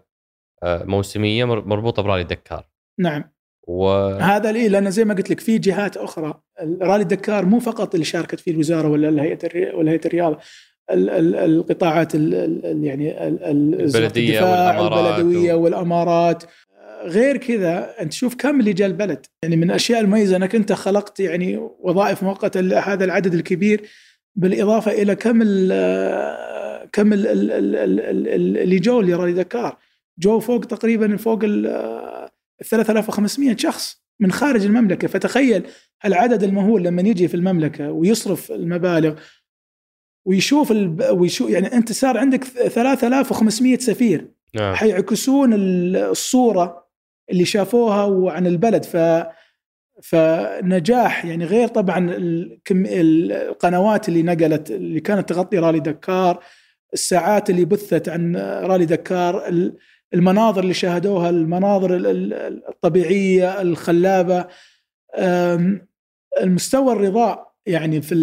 [0.64, 2.70] آه، موسمية مربوطة برالي دكار.
[3.00, 3.37] نعم.
[3.68, 3.88] و...
[4.10, 6.40] هذا ليه لأن زي ما قلت لك في جهات أخرى.
[6.82, 10.38] رالي دكار مو فقط اللي شاركت فيه الوزارة ولا الهيئه ولا هيئة الرياضة.
[10.90, 15.64] القطاعات ال يعني البلدية والإمارات البلدوية و...
[15.64, 16.44] والإمارات.
[17.04, 19.26] غير كذا أنت شوف كم اللي جاء البلد.
[19.44, 23.82] يعني من الاشياء المميزة أنك أنت خلقت يعني وظائف مؤقتة لهذا العدد الكبير
[24.36, 25.68] بالإضافة إلى كم ال
[26.94, 27.28] كم ال
[28.58, 29.78] اللي جو لرالي دكار
[30.20, 32.27] جو فوق تقريبا فوق ال
[32.64, 35.08] 3500 شخص من خارج المملكة.
[35.08, 35.68] فتخيل
[36.06, 39.20] العدد المهول لما يجي في المملكة ويصرف المبالغ
[40.26, 41.04] ويشوف الب...
[41.12, 44.32] ويشوف يعني أنت صار عندك 3500 سفير.
[44.56, 44.76] نعم.
[44.76, 46.88] حيعكسون الصورة
[47.32, 48.86] اللي شافوها وعن البلد.
[48.86, 48.98] ف
[50.04, 52.84] فنجاح يعني غير طبعا الكم...
[52.88, 56.44] القنوات اللي نقلت اللي كانت تغطي رالي دكار
[56.94, 59.48] الساعات اللي بثت عن رالي دكار
[60.14, 61.90] المناظر اللي شاهدوها المناظر
[62.70, 64.48] الطبيعية الخلابة
[66.42, 68.16] المستوى الرضاء يعني في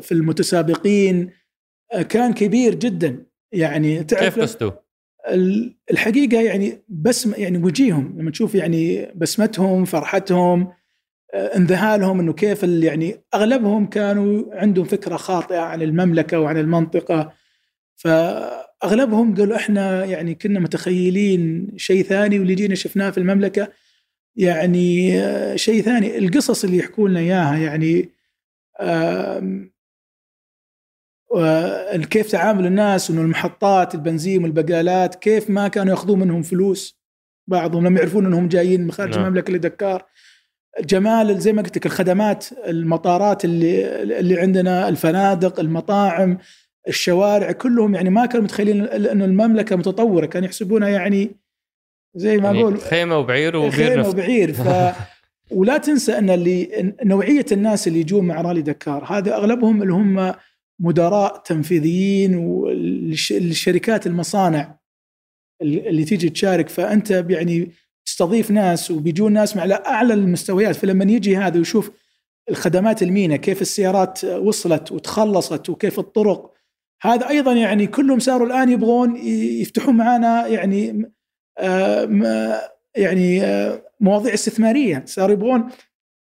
[0.00, 1.30] في المتسابقين
[2.08, 4.72] كان كبير جدا يعني تعرف كيف بستو؟
[5.90, 10.72] الحقيقة يعني بس يعني وجيههم لما تشوف يعني بسمتهم فرحتهم
[11.34, 17.32] انذهالهم إنه كيف يعني أغلبهم كانوا عندهم فكرة خاطئة عن المملكة وعن المنطقة
[18.82, 23.72] فاغلبهم قالوا إحنا يعني كنا متخيلين شيء ثاني واللي جينا شفناه في المملكة
[24.36, 25.12] يعني
[25.58, 26.18] شيء ثاني.
[26.18, 28.10] القصص اللي يحكوا لنا إياها يعني
[32.10, 37.00] كيف تعامل الناس انه المحطات البنزين والبقالات كيف ما كانوا يأخذون منهم فلوس.
[37.48, 39.24] بعضهم لما يعرفون إنهم جايين من خارج نعم.
[39.24, 40.06] المملكة لدكار.
[40.80, 46.38] جمال زي ما قلت لك الخدمات المطارات اللي اللي عندنا الفنادق المطاعم
[46.88, 51.30] الشوارع كلهم يعني ما كانوا متخيلين انه المملكة متطورة كانوا يحسبونها يعني
[52.14, 54.68] زي ما يعني أقول خيمة وبعير وبعير خيمة وبعير ف
[55.50, 60.34] ولا تنسى أن اللي نوعية الناس اللي يجون مع رالي دكار هذا أغلبهم اللي هم
[60.80, 64.78] مدراء تنفيذيين والشركات المصانع
[65.62, 67.70] اللي تيجي تشارك فأنت يعني
[68.06, 71.90] تستضيف ناس وبيجون ناس مع أعلى المستويات فلما يجي هذا ويشوف
[72.50, 76.52] الخدمات المينا كيف السيارات وصلت وتخلصت وكيف الطرق
[77.02, 79.16] هذا أيضا يعني كلهم صاروا الآن يبغون
[79.60, 81.10] يفتحون معنا يعني
[81.58, 82.60] آه،
[82.96, 85.02] يعني آه، مواضيع استثمارية.
[85.06, 85.68] صاروا يبغون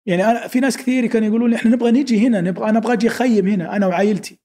[0.07, 2.93] يعني أنا في ناس كثير كانوا يقولون لي إحنا نبغى نجي هنا نبغى أنا أبغى
[2.93, 4.39] أجي أخيم هنا أنا وعائلتي.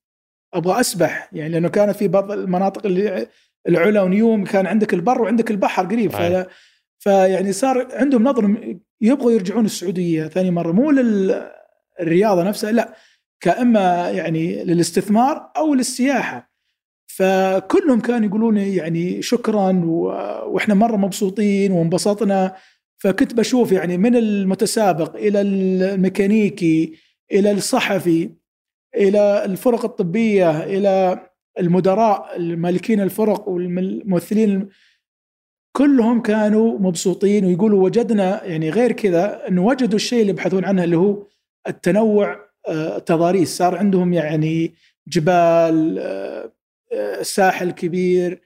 [0.53, 1.29] أبغى أسبح.
[1.33, 3.27] يعني لأنه كانت في بعض المناطق اللي
[3.67, 6.11] العلا ونيوم كان عندك البر وعندك البحر قريب.
[6.11, 6.47] ف
[6.99, 10.71] فيعني صار عندهم نظر يبغوا يرجعون السعودية ثاني مرة.
[10.71, 12.93] مو للرياضه نفسها لا.
[13.41, 16.49] كأما يعني للاستثمار أو للسياحة.
[17.07, 19.81] فكلهم كانوا يقولون يعني شكرا
[20.45, 22.55] وإحنا مرة مبسوطين وانبسطنا.
[22.97, 26.93] فكنت بشوف يعني من المتسابق إلى الميكانيكي
[27.31, 28.29] إلى الصحفي
[28.95, 31.25] إلى الفرق الطبية إلى
[31.59, 34.69] المدراء المالكين الفرق والممثلين
[35.75, 40.97] كلهم كانوا مبسوطين ويقولوا وجدنا يعني غير كذا إنه وجدوا الشيء اللي يبحثون عنه اللي
[40.97, 41.27] هو
[41.67, 44.73] التنوع التضاريس صار عندهم يعني
[45.07, 45.99] جبال
[47.21, 48.41] ساحل كبير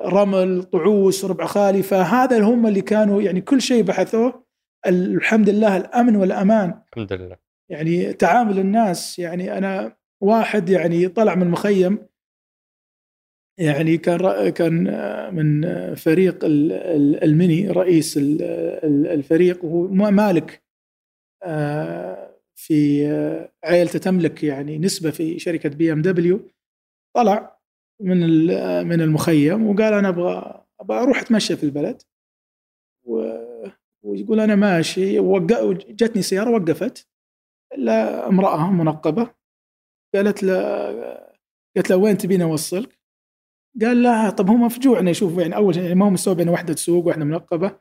[0.00, 4.46] رمل طعوس ربع خالي فهذا هم اللي كانوا يعني كل شيء بحثوه.
[4.86, 6.80] الحمد لله الأمن والأمان.
[6.92, 7.36] الحمد لله.
[7.70, 12.06] يعني تعامل الناس يعني أنا واحد يعني طلع من المخيم
[13.58, 14.84] يعني كان كان
[15.34, 15.64] من
[15.94, 18.18] فريق ألماني رئيس
[18.86, 20.62] الفريق وهو مالك.
[21.42, 23.06] آه، في
[23.64, 26.40] عائلته تملك يعني نسبة في شركة بي ام دبليو
[27.16, 27.58] طلع
[28.02, 28.18] من
[28.88, 32.02] من المخيم وقال أنا أبغى أبغى أروح أتمشى في البلد.
[34.02, 35.18] ويقول أنا ماشي.
[35.88, 37.08] جتني سيارة وقفت.
[37.74, 39.30] إلا امرأة منقبة.
[40.14, 40.56] قالت له
[41.76, 42.98] قالت له وين تبيني أوصلك؟
[43.82, 47.06] قال لها طب هو مفجوع يشوف يعني أول يعني ما هو مستوعب ان واحدة تسوق
[47.06, 47.80] واحدة منقبة.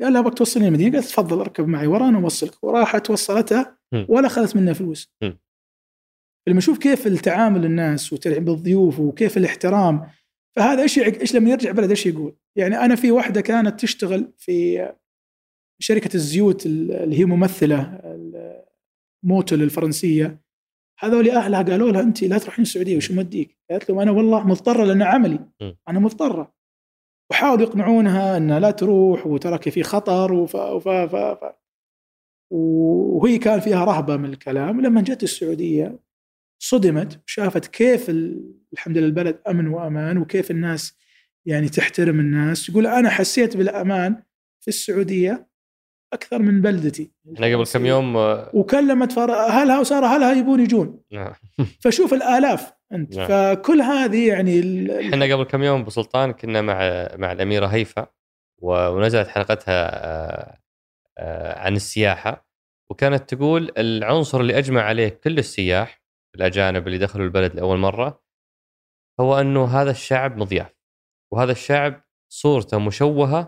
[0.00, 1.86] قال لها أبغى توصلني المدينة؟ قالت تفضل أركب معي.
[1.86, 3.78] ورانا اوصلك وراحت وصلتها
[4.08, 5.12] ولا أخذت منها فلوس.
[6.48, 10.10] لما أشوف كيف التعامل الناس وترحيب الضيوف وكيف الاحترام
[10.56, 14.88] فهذا إيش إيش لما يرجع بلد إيش يقول؟ يعني أنا في واحدة كانت تشتغل في
[15.78, 18.00] شركة الزيوت اللي هي ممثلة
[19.22, 20.46] موتل الفرنسية.
[20.98, 24.84] هذول أهلها قالوا لها أنت لا تروحين السعودية وش موديك؟ قالت لهم أنا والله مضطرة
[24.84, 25.40] لأن عملي.
[25.88, 26.55] أنا مضطرة.
[27.30, 30.54] وحاولوا يقنعونها أنها لا تروح وتراك في خطر وف...
[30.54, 30.88] وف...
[30.88, 31.16] ف...
[31.16, 31.44] ف...
[32.50, 34.80] وهي كان فيها رهبة من الكلام.
[34.80, 35.98] لما جت السعودية
[36.58, 38.10] صدمت وشافت كيف
[38.72, 40.96] الحمد لله البلد أمن وأمان وكيف الناس
[41.46, 42.68] يعني تحترم الناس.
[42.68, 44.22] يقول أنا حسيت بالأمان
[44.60, 45.48] في السعودية
[46.12, 47.10] أكثر من بلدتي.
[47.34, 51.32] إحنا قبل كم يوم آه، وكلمت اهلها وصار اهلها يبون يجون؟ نعم.
[51.80, 52.72] فشوف الآلاف.
[52.92, 53.16] أنت.
[53.16, 53.28] نعم.
[53.28, 54.60] فكل هذه يعني
[55.00, 58.06] إحنا قبل كم يوم ابو سلطان كنا مع مع الأميرة هيفا
[58.62, 60.58] ونزلت حلقتها آه،
[61.18, 62.46] آه، عن السياحة.
[62.90, 66.02] وكانت تقول العنصر اللي أجمع عليه كل السياح
[66.34, 68.22] الأجانب اللي دخلوا البلد لأول مرة
[69.20, 70.76] هو أنه هذا الشعب مضياف.
[71.32, 73.42] وهذا الشعب صورته مشوهة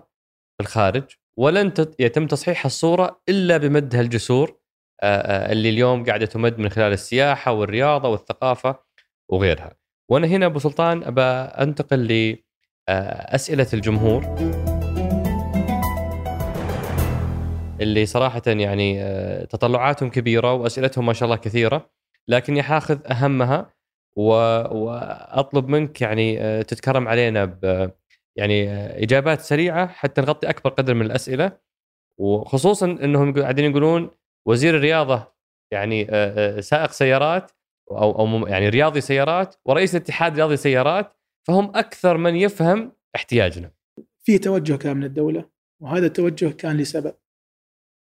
[0.57, 1.05] في الخارج
[1.39, 4.61] ولن يتم تصحيح الصورة إلا بمد هالجسور
[5.03, 8.88] اللي اليوم قاعدة تمد من خلال السياحة والرياضة والثقافة.
[9.29, 9.77] وغيرها.
[10.11, 11.23] وأنا هنا أبو سلطان أبى
[11.63, 12.37] أنتقل
[12.89, 14.25] لاسئله الجمهور
[17.81, 19.01] اللي صراحة يعني
[19.47, 21.91] تطلعاتهم كبيرة وأسئلتهم ما شاء الله كثيرة
[22.29, 23.75] لكني حاخذ أهمها
[24.17, 27.91] وأطلب منك يعني تتكرم علينا ب
[28.37, 28.71] يعني
[29.03, 31.53] إجابات سريعة حتى نغطي أكبر قدر من الأسئلة
[32.19, 34.11] وخصوصا إنهم قاعدين يقولون
[34.47, 35.33] وزير الرياضة
[35.73, 36.05] يعني
[36.63, 37.51] سائق سيارات
[37.91, 41.13] أو أو يعني رياضي سيارات ورئيس الاتحاد رياضي سيارات
[41.47, 43.71] فهم أكثر من يفهم احتياجنا.
[44.25, 45.51] في توجه كان من الدولة
[45.83, 47.15] وهذا التوجه كان لسبب.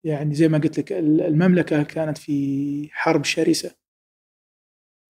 [0.06, 3.76] يعني زي ما قلت لك المملكة كانت في حرب شرسة.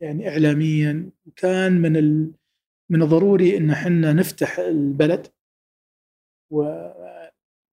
[0.02, 2.32] يعني اعلاميا وكان من ال...
[2.90, 5.26] من الضروري إن إحنا نفتح البلد
[6.52, 6.88] و...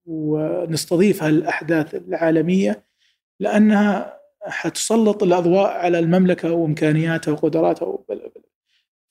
[0.06, 2.84] ونستضيف هالأحداث العالمية
[3.40, 7.98] لأنها حتسلط الأضواء على المملكة وإمكانياتها وقدراتها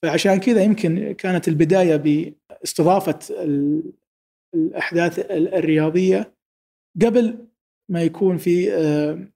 [0.03, 3.19] فعشان كذا يمكن كانت البداية باستضافة
[4.55, 6.35] الأحداث الرياضية
[7.03, 7.47] قبل
[7.91, 9.29] ما يكون في آه،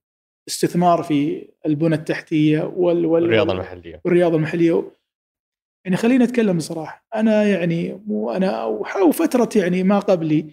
[0.48, 4.00] استثمار في البنى التحتية وال والرياضه المحلية.
[4.04, 4.92] والرياضة المحلية.
[5.84, 7.06] يعني خليني أتكلم بصراحة.
[7.14, 8.64] أنا يعني مو أنا
[9.08, 10.46] وفتره يعني ما قبلي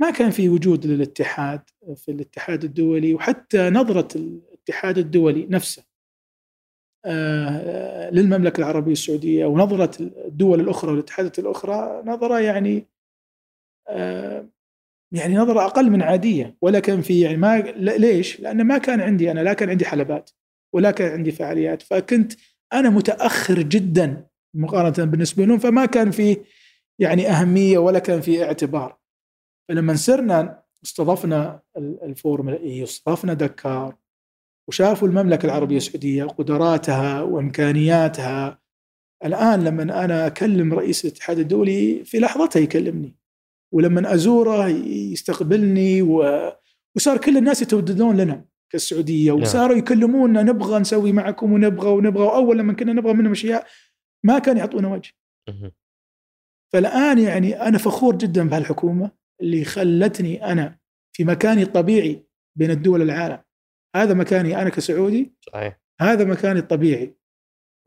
[0.00, 1.60] ما كان في وجود للاتحاد
[1.96, 5.82] في الاتحاد الدولي وحتى نظرة الاتحاد الدولي نفسه
[7.04, 12.86] آه، للمملكة العربية السعودية ونظرة الدول الأخرى والاتحادات الأخرى نظرة يعني
[13.88, 14.48] آه،
[15.12, 16.56] يعني نظرة أقل من عادية.
[16.60, 20.30] ولا كان في يعني ما ليش؟ لأن ما كان عندي أنا لا كان عندي حلبات
[20.74, 21.82] ولا كان عندي فعاليات.
[21.82, 22.32] فكنت
[22.72, 26.36] أنا متأخر جدا مقارنة بالنسبة لهم فما كان في
[26.98, 28.98] يعني أهمية ولا كان في اعتبار.
[29.68, 33.96] فلما صرنا استضفنا الفورمولا اي استضفنا دكار
[34.68, 38.58] وشافوا المملكة العربية السعودية قدراتها وإمكانياتها
[39.24, 43.16] الآن لما أنا أكلم رئيس الاتحاد الدولي في لحظتها يكلمني
[43.74, 46.24] ولما أزوره يستقبلني و...
[46.96, 49.42] وصار كل الناس يتوددون لنا كالسعودية نعم.
[49.42, 53.66] وصاروا يكلمونا نبغى نسوي معكم ونبغى ونبغى وأول لما كنا نبغى منهم أشياء
[54.24, 55.12] ما كانوا يعطونا وجه.
[56.72, 59.10] فالآن يعني أنا فخور جدا بهالحكومة
[59.40, 60.78] اللي خلتني أنا
[61.12, 62.26] في مكاني الطبيعي
[62.58, 63.47] بين الدول العالم.
[63.96, 67.18] هذا مكاني أنا كسعودي صحيح هذا مكاني الطبيعي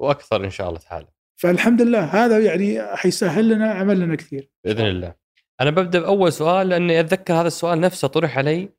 [0.01, 1.07] وأكثر إن شاء الله تعالى.
[1.41, 4.51] فالحمد لله هذا يعني حيسهل لنا عملنا كثير.
[4.63, 5.15] بإذن الله.
[5.61, 8.69] أنا ببدأ بأول سؤال لأني أتذكر هذا السؤال نفسه طرح علي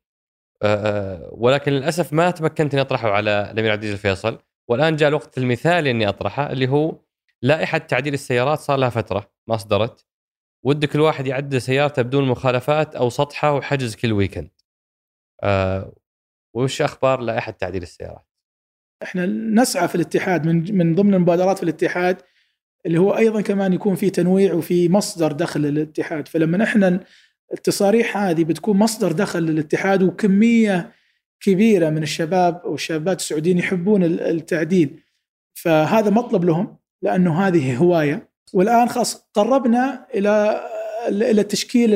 [1.31, 5.91] ولكن للأسف ما تمكنت إني أطرحه على الأمير عبد العزيز الفيصل والآن جاء الوقت المثالي
[5.91, 6.99] إني أطرحه اللي هو
[7.41, 10.05] لائحة تعديل السيارات صار لها فترة ما أصدرت
[10.65, 14.49] ودك الواحد يعدل سيارته بدون مخالفات أو سطحة وحجز كل ويكند.
[16.53, 18.25] وش أخبار لائحه تعديل السيارات؟
[19.03, 22.21] إحنا نسعى في الاتحاد من من ضمن المبادرات في الاتحاد
[22.85, 26.27] اللي هو أيضا كمان يكون في تنويع وفي مصدر دخل للاتحاد.
[26.27, 26.99] فلما إحنا
[27.53, 30.91] التصاريح هذه بتكون مصدر دخل للاتحاد وكمية
[31.39, 34.99] كبيرة من الشباب والشابات السعوديين يحبون التعديل.
[35.53, 38.29] فهذا مطلب لهم لأنه هذه هواية.
[38.53, 40.63] والآن خاص قربنا إلى
[41.07, 41.93] إلى تشكيل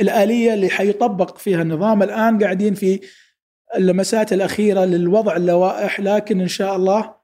[0.00, 2.02] الآلية اللي حيطبق فيها النظام.
[2.02, 3.00] الآن قاعدين في
[3.76, 7.14] اللمسات الأخيرة للوضع اللوائح لكن إن شاء الله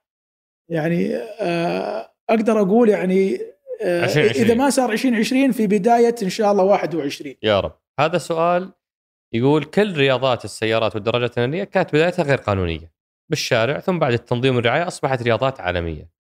[0.71, 3.39] يعني آه، أقدر أقول يعني
[3.83, 7.79] آه، إذا ما صار 2020 في بداية إن شاء الله 21 يا رب.
[8.01, 8.73] هذا سؤال
[9.35, 12.93] يقول كل رياضات السيارات والدراجات الناريه كانت بدايتها غير قانونية
[13.31, 16.11] بالشارع ثم بعد التنظيم والرعاية أصبحت رياضات عالمية.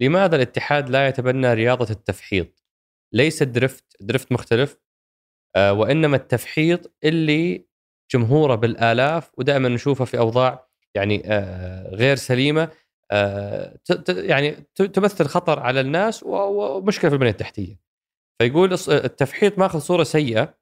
[0.00, 2.64] لماذا الاتحاد لا يتبنى رياضة التفحيط؟
[3.12, 4.78] ليس الدرفت درفت مختلف
[5.56, 7.69] آه وإنما التفحيط اللي
[8.12, 12.68] جمهوره بالالاف ودائما نشوفه في أوضاع يعني آه غير سليمة
[13.12, 17.80] آه، يعني تمثل خطر على الناس ومشكلة في البنية التحتية.
[18.42, 20.54] فيقول التفحيط ماخذ صورة سيئة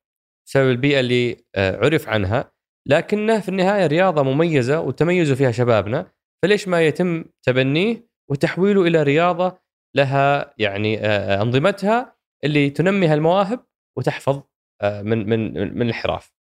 [0.47, 2.53] بسبب البيئة اللي آه، عرف عنها
[2.87, 9.59] لكنه في النهاية رياضة مميزة وتميزوا فيها شبابنا فليش ما يتم تبنيه وتحويله إلى رياضة
[9.95, 10.99] لها يعني
[11.43, 13.67] أنظمتها اللي تنمي هالمواهب
[13.99, 14.43] وتحفظ
[14.83, 16.38] من من من الانحراف.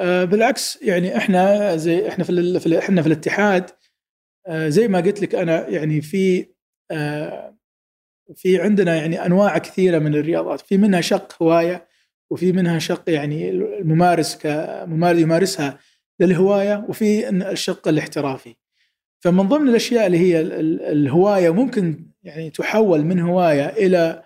[0.00, 3.70] بالعكس يعني إحنا زي إحنا في إحنا في الاتحاد
[4.46, 6.46] آه، زي ما قلت لك أنا يعني في
[6.90, 7.56] آه،
[8.36, 10.60] في عندنا يعني أنواع كثيرة من الرياضات.
[10.60, 11.88] في منها شق هواية
[12.30, 15.78] وفي منها شق يعني الممارس كممارس يمارسها
[16.20, 18.54] للهواية وفي الشق الاحترافي.
[19.20, 20.40] فمن ضمن الأشياء اللي هي
[20.92, 24.22] الهواية ممكن يعني تحول من هواية إلى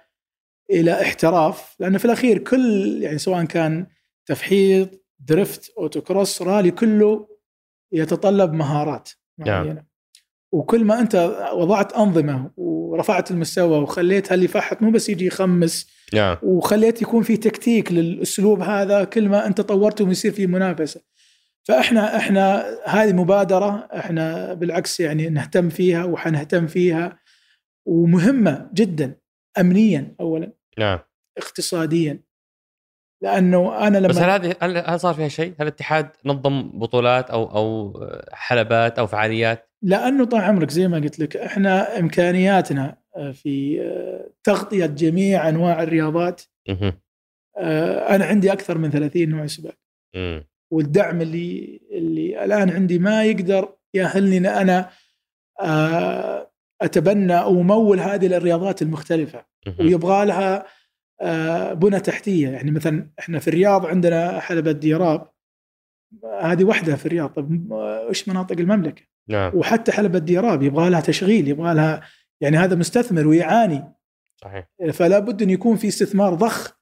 [0.70, 3.86] إلى احتراف لأنه في الأخير كل يعني سواء كان
[4.26, 7.28] تفحيط درفت أوتوكروس رالي كله
[7.92, 9.72] يتطلب مهارات معينة.
[9.72, 9.86] نعم.
[10.52, 11.14] وكل ما أنت
[11.54, 16.36] وضعت أنظمة ورفعت المستوى وخليت اللي يفحط مو بس يجي يخمس نعم.
[16.42, 21.00] وخليت يكون في تكتيك للأسلوب هذا كل ما أنت طورته يصير في منافسة.
[21.64, 27.18] فإحنا إحنا هذه مبادرة إحنا بالعكس يعني نهتم فيها وحنهتم فيها
[27.86, 29.18] ومهمة جدا
[29.58, 30.52] امنيا اولا.
[30.78, 30.98] نعم.
[31.38, 32.25] اقتصاديا.
[33.22, 37.44] لأنه أنا لما بس هل هذه هل صار فيها شيء؟ هل الاتحاد نظم بطولات أو
[37.56, 38.00] أو
[38.32, 42.96] حلبات أو فعاليات؟ لأنه طال عمرك زي ما قلت لك إحنا إمكانياتنا
[43.32, 43.80] في
[44.44, 46.42] تغطية جميع أنواع الرياضات
[48.08, 49.74] أنا عندي أكثر من 30 نوع سباق.
[50.70, 54.90] والدعم اللي اللي الآن عندي ما يقدر يأهلني إن أنا
[56.82, 59.44] أتبنى أو أمول هذه الرياضات المختلفة.
[59.80, 60.66] ويبغى لها
[61.72, 62.48] بنى تحتية.
[62.48, 65.30] يعني مثلا إحنا في الرياض عندنا حلبة ديراب
[66.40, 67.30] هذه واحدة في الرياض.
[67.30, 67.72] طيب
[68.08, 69.52] إيش مناطق المملكة؟ نعم.
[69.54, 72.02] وحتى حلبة ديراب يبغى لها تشغيل يبغى لها
[72.40, 73.84] يعني هذا مستثمر ويعاني.
[74.42, 74.68] صحيح.
[74.92, 76.76] فلا بد أن يكون في استثمار ضخ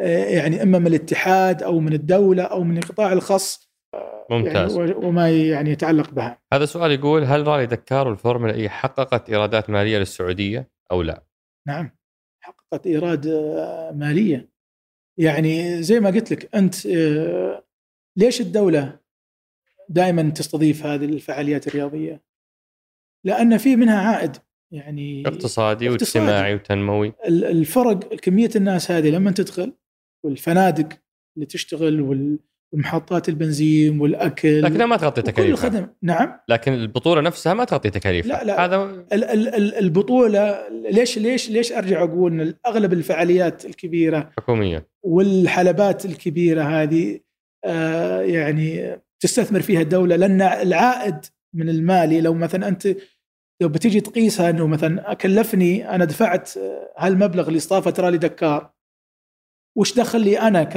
[0.00, 3.74] يعني إما من الاتحاد أو من الدولة أو من القطاع الخاص
[4.30, 4.76] ممتاز.
[4.76, 6.42] يعني وما يعني يتعلق بها.
[6.52, 11.24] هذا سؤال يقول هل رالي دكار والفورمولا إي حققت إيرادات مالية للسعودية أو لا؟
[11.68, 11.90] نعم.
[12.74, 13.28] حققت إيراد
[13.94, 14.48] مالية.
[15.18, 16.86] يعني زي ما قلت لك أنت
[18.16, 19.00] ليش الدولة
[19.88, 22.22] دائما تستضيف هذه الفعاليات الرياضية؟
[23.24, 24.36] لأن في منها عائد
[24.72, 26.24] يعني اقتصادي, اقتصادي.
[26.24, 29.72] واجتماعي وتنموي الفرق كمية الناس هذه لما تدخل
[30.24, 30.88] والفنادق
[31.36, 32.00] اللي تشتغل
[32.74, 35.68] ومحطات البنزين والأكل لكنها ما تغطي تكاليفها.
[35.68, 36.32] الخدم نعم.
[36.48, 38.28] لكن البطولة نفسها ما تغطي تكاليفها.
[38.28, 38.64] لا لا.
[38.64, 44.88] هذا ال ال البطولة ليش ليش ليش أرجع أقول إن أغلب الفعاليات الكبيرة حكومية.
[45.02, 47.20] والحلبات الكبيرة هذه
[47.64, 51.16] آه يعني تستثمر فيها الدولة لأن العائد
[51.54, 52.88] من المالي لو مثلا أنت
[53.60, 56.50] لو بتيجي تقيسها أنه مثلا كلفني أنا دفعت
[56.98, 58.70] هالمبلغ لإستضافة رالي دكار.
[59.76, 60.72] وش دخل لي أنا ك...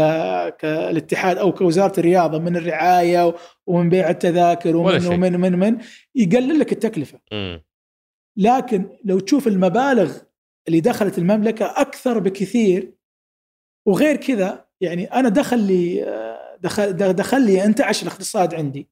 [0.58, 3.36] كالاتحاد أو كوزارة الرياضة من الرعاية
[3.68, 5.78] ومن بيع التذاكر ومن ومن من من
[6.16, 7.20] يقلل لك التكلفة.
[7.34, 7.60] م.
[8.38, 10.18] لكن لو تشوف المبالغ
[10.68, 12.94] اللي دخلت المملكة أكثر بكثير
[13.88, 16.06] وغير كذا يعني أنا دخل لي
[16.60, 18.90] دخل دخل لي انتعش الاقتصاد عندي.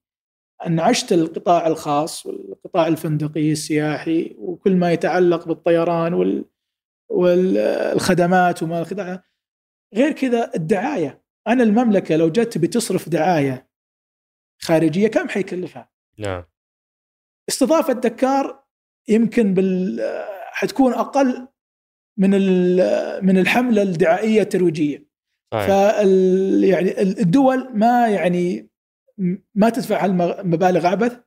[0.67, 6.45] انعشت القطاع الخاص والقطاع الفندقي السياحي وكل ما يتعلق بالطيران وال
[7.09, 9.23] والخدمات وما الخدمات
[9.95, 13.69] غير كذا الدعاية أنا المملكة لو جت بتصرف دعاية
[14.61, 16.43] خارجية كم حيكلفها؟ نعم
[17.49, 18.63] استضافة دكار
[19.07, 20.01] يمكن بال
[20.51, 21.47] حتكون أقل
[22.17, 22.31] من
[23.25, 25.07] من الحملة الدعائية الترويجية
[25.53, 25.67] صحيح.
[25.67, 28.69] فال يعني الدول ما يعني
[29.55, 31.19] ما تدفع هالمبالغ عبث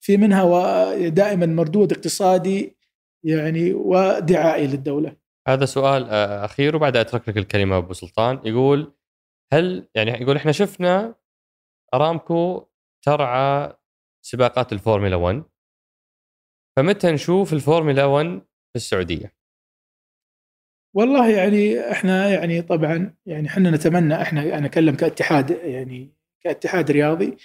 [0.00, 2.78] في منها دائما مردود اقتصادي
[3.24, 5.16] يعني ودعائي للدولة
[5.48, 6.04] هذا سؤال
[6.44, 8.92] أخير وبعد أترك لك الكلمة أبو سلطان يقول
[9.52, 11.14] هل يعني يقول إحنا شفنا
[11.94, 12.66] أرامكو
[13.04, 13.72] ترعى
[14.24, 15.42] سباقات الفورمولا 1
[16.76, 18.26] فمتى نشوف الفورمولا 1
[18.72, 19.32] في السعودية؟
[20.94, 26.12] والله يعني إحنا يعني طبعا يعني إحنا نتمنى إحنا أنا أتكلم كاتحاد يعني
[26.44, 27.36] كاتحاد رياضي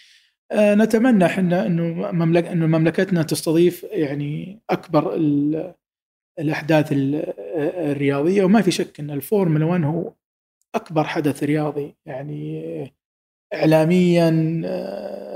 [0.53, 5.15] نتمنى إحنا إنه مملك إنه مملكتنا تستضيف يعني أكبر
[6.39, 10.13] الأحداث الرياضية وما في شك إن الفورمولا 1 هو
[10.75, 12.93] أكبر حدث رياضي يعني
[13.53, 14.29] اعلاميا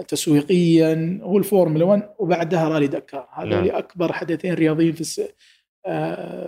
[0.07, 3.27] تسويقيا هو الفورمولا 1 وبعدها رالي دكار.
[3.33, 3.75] هذول نعم.
[3.75, 5.27] أكبر حدثين رياضيين في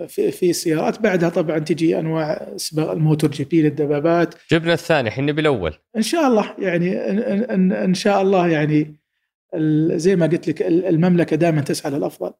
[0.08, 1.00] في في السيارات.
[1.00, 4.34] بعدها طبعا تجي أنواع سباق ال MotoGP للدبابات.
[4.52, 5.74] جبنا الثاني الحين نبي الأول.
[5.96, 8.96] إن شاء الله يعني إن, إن, إن شاء الله يعني
[9.96, 12.32] زي ما قلت لك المملكة دائما تسعى للأفضل.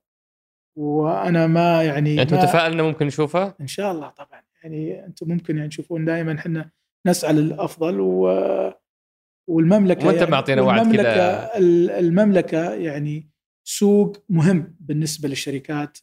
[0.77, 4.43] وأنا ما يعني أنت متفائل إنه ممكن نشوفها؟ إن شاء الله طبعا.
[4.63, 6.71] يعني أنتم ممكن يعني تشوفون دائما إحنا
[7.07, 8.23] نسعى للأفضل و
[9.49, 11.51] والمملكة وأنت يعني معطينا وعد كذا
[11.99, 13.31] المملكة يعني
[13.65, 15.99] سوق مهم بالنسبة للشركات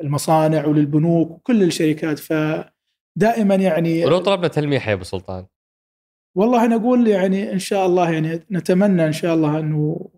[0.00, 2.18] المصانع وللبنوك وكل الشركات.
[2.18, 5.46] فدائما يعني ولو طلبنا تلميح يا أبو سلطان.
[6.36, 10.10] والله أنا أقول يعني إن شاء الله يعني نتمنى إن شاء الله إنه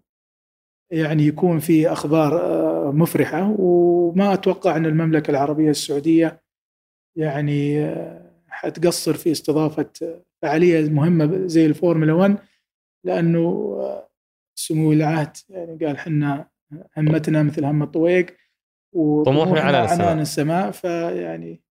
[0.91, 3.55] يعني يكون في أخبار مفرحة.
[3.59, 6.43] وما أتوقع أن المملكة العربية السعودية
[7.17, 7.87] يعني
[8.49, 9.91] حتقصر في استضافة
[10.43, 12.37] فعالية مهمة زي الفورمولا 1
[13.05, 13.77] لأنه
[14.59, 16.49] سمو العهد يعني قال حنا
[16.97, 18.27] همتنا مثل هم الطويق
[19.27, 20.09] طموحنا عنان السماء.
[20.09, 20.71] عنان السماء.
[20.71, 21.63] فيعني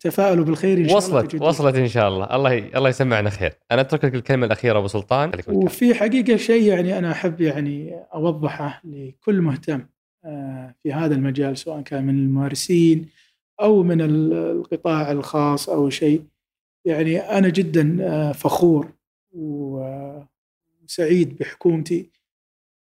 [0.00, 2.36] تفاءلوا بالخير إن شاء وصلت الله وصلت إن شاء الله.
[2.36, 2.76] الله ي...
[2.76, 3.52] الله يسمعنا خير.
[3.70, 5.32] أنا أترك لك الكلمة الأخيرة أبو سلطان.
[5.48, 9.86] وفي حقيقة شيء يعني أنا أحب يعني أوضحه لكل مهتم
[10.24, 13.08] آه، في هذا المجال سواء كان من الممارسين
[13.60, 16.24] أو من القطاع الخاص أو شيء.
[16.84, 18.92] يعني أنا جدا آه، فخور
[19.32, 20.26] وسعيد
[21.38, 22.10] بحكومتي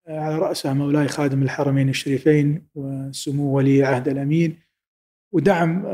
[0.07, 4.67] آه، على رأسها مولاي خادم الحرمين الشريفين وسمو ولي عهد الأمين.
[5.31, 5.85] ودعم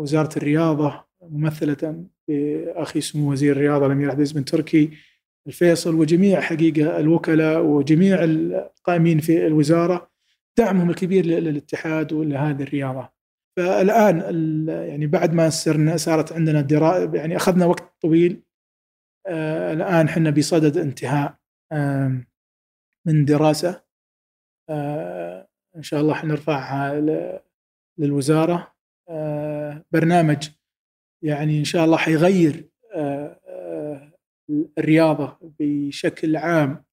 [0.00, 4.90] وزارة الرياضة ممثلة بأخي سمو وزير الرياضة الأمير عبد العزيز بن تركي
[5.46, 10.10] الفيصل وجميع حقيقة الوكلاء وجميع القائمين في الوزارة
[10.58, 13.08] دعمهم الكبير للاتحاد ولهذه الرياضة.
[13.56, 14.18] فالآن
[14.68, 18.42] يعني بعد ما صرنا صارت عندنا دراسه يعني أخذنا وقت طويل
[19.26, 21.34] آه الآن إحنا بصدد انتهاء
[23.06, 23.82] من دراسة
[24.68, 27.00] آه إن شاء الله حنرفعها
[27.98, 28.72] للوزارة
[29.92, 30.48] برنامج
[31.22, 34.12] يعني إن شاء الله حيغير آه، آه،
[34.78, 36.84] الرياضة بشكل عام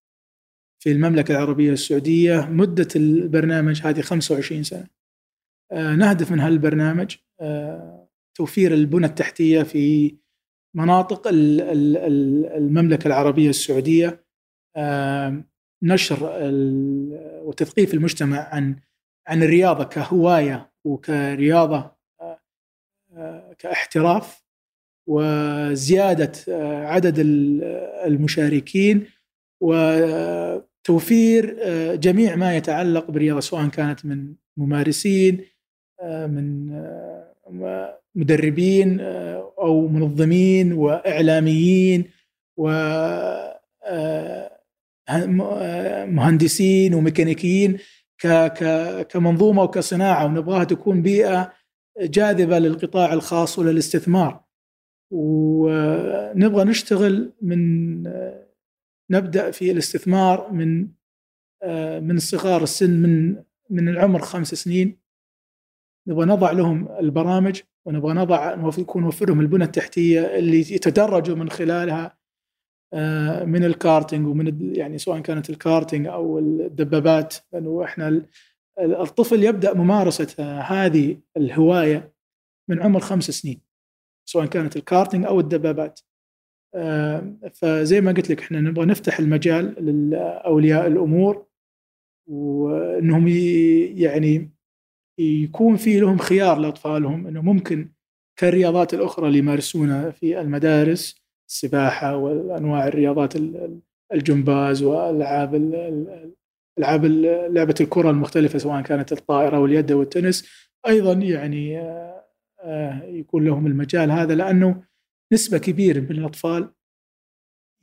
[0.79, 4.87] في المملكة العربية السعودية مدة البرنامج هذه 25 سنة.
[5.71, 7.15] آه، نهدف من هالبرنامج
[8.35, 10.15] توفير البنى التحتية في
[10.75, 11.27] مناطق
[12.57, 14.25] المملكة العربية السعودية
[15.83, 16.17] نشر
[17.43, 18.75] وتثقيف المجتمع عن
[19.27, 21.96] عن الرياضة كهواية وكرياضة
[23.59, 24.47] كاحتراف
[25.07, 27.15] وزيادة آه، عدد
[28.05, 29.05] المشاركين
[29.61, 35.45] وتوفير آه، جميع ما يتعلق بالرياضة سواء كانت من ممارسين
[36.01, 36.67] آه، من
[38.15, 38.99] مدربين
[39.59, 42.11] أو منظمين وإعلاميين
[42.57, 42.69] و
[46.05, 47.77] مهندسين وميكانيكيين
[49.09, 51.53] كمنظومة وكصناعة ونبغاها تكون بيئة
[52.01, 54.43] جاذبة للقطاع الخاص وللاستثمار.
[55.11, 58.03] ونبغى نشتغل من
[59.11, 60.87] نبدأ في الاستثمار من
[62.01, 63.35] من صغار السن من
[63.69, 64.97] من العمر خمس سنين.
[66.07, 72.17] نبغى نضع لهم البرامج ونبغى نضع يكون نوفر لهم البنى التحتية اللي يتدرجوا من خلالها
[73.43, 77.35] من الكارتنج ومن يعني سواء كانت الكارتنج أو الدبابات.
[77.53, 78.25] لأنه إحنا
[78.79, 82.13] الطفل يبدأ ممارسة هذه الهواية
[82.69, 83.61] من عمر خمس سنين
[84.29, 85.99] سواء كانت الكارتنج أو الدبابات.
[87.53, 91.45] فزي ما قلت لك إحنا نبغى نفتح المجال لاولياء الأمور
[92.29, 93.27] وإنهم
[93.97, 94.51] يعني
[95.19, 97.89] يكون في لهم خيار لأطفالهم إنه ممكن
[98.39, 103.33] كالرياضات الأخرى اللي يمارسونها في المدارس السباحة والأنواع الرياضات
[104.13, 105.55] الجمباز والألعاب
[106.79, 112.25] العاب لعبة الكرة المختلفة سواء كانت الطائرة واليد والتنس أيضا يعني آه،
[112.59, 114.83] آه، يكون لهم المجال هذا لأنه
[115.33, 116.73] نسبة كبيرة من الأطفال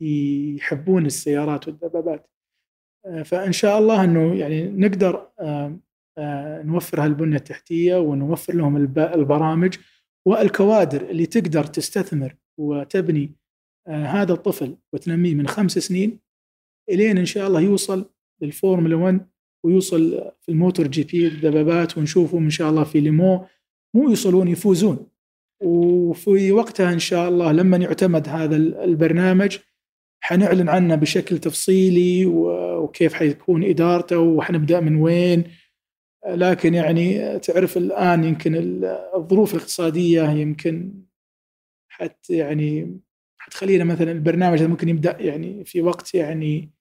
[0.01, 2.29] يحبون السيارات والدبابات.
[3.05, 5.31] آه، فإن شاء الله إنه يعني نقدر
[6.63, 9.77] نوفر هالبنية التحتية ونوفر لهم البرامج
[10.27, 13.31] والكوادر اللي تقدر تستثمر وتبني
[13.87, 16.19] هذا الطفل وتنميه من خمس سنين
[16.89, 19.27] إلين إن شاء الله يوصل للفورمولا 1
[19.63, 23.45] ويوصل في ال MotoGP الدبابات ونشوفهم إن شاء الله في لومان.
[23.93, 25.07] مو يوصلون يفوزون.
[25.63, 29.57] وفي وقتها إن شاء الله لما يعتمد هذا البرنامج
[30.21, 35.43] حنعلن عنه بشكل تفصيلي وكيف حيكون إدارته وحنبدأ من وين.
[36.27, 38.81] لكن يعني تعرف الآن يمكن
[39.15, 41.03] الظروف الاقتصادية يمكن
[41.89, 42.99] حت يعني
[43.37, 46.71] حتخلينا مثلا البرنامج ممكن يبدأ يعني في وقت يعني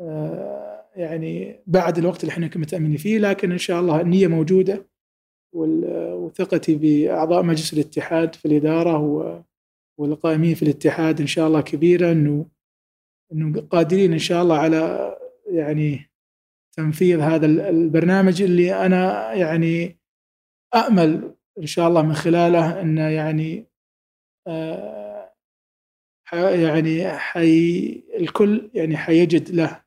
[0.00, 4.86] آه يعني بعد الوقت اللي إحنا متأملين فيه لكن إن شاء الله النية موجودة
[5.52, 8.98] وثقتي بأعضاء مجلس الاتحاد في الإدارة
[9.98, 12.46] والقائمين في الاتحاد إن شاء الله كبيرة انه
[13.32, 15.12] إنه قادرين إن شاء الله على
[15.50, 16.10] يعني
[16.76, 19.98] تنفيذ هذا البرنامج اللي أنا يعني
[20.74, 23.66] امل إن شاء الله من خلاله إنه يعني
[24.46, 25.32] آه
[26.32, 27.88] يعني حي
[28.20, 29.85] الكل يعني حيجد له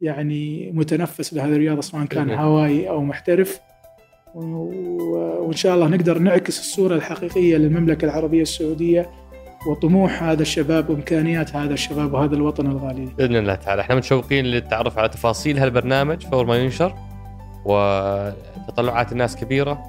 [0.00, 3.60] يعني متنفس لهذه الرياضة سواء كان هوائي أو محترف
[4.34, 9.10] وإن شاء الله نقدر نعكس الصورة الحقيقية للمملكة العربية السعودية
[9.68, 13.04] وطموح هذا الشباب وإمكانيات هذا الشباب وهذا الوطن الغالي.
[13.04, 16.94] بإذن الله تعالى، إحنا متشوقين للتعرف على تفاصيل هالبرنامج فور ما ينشر
[17.64, 19.82] وتطلعات الناس كبيرة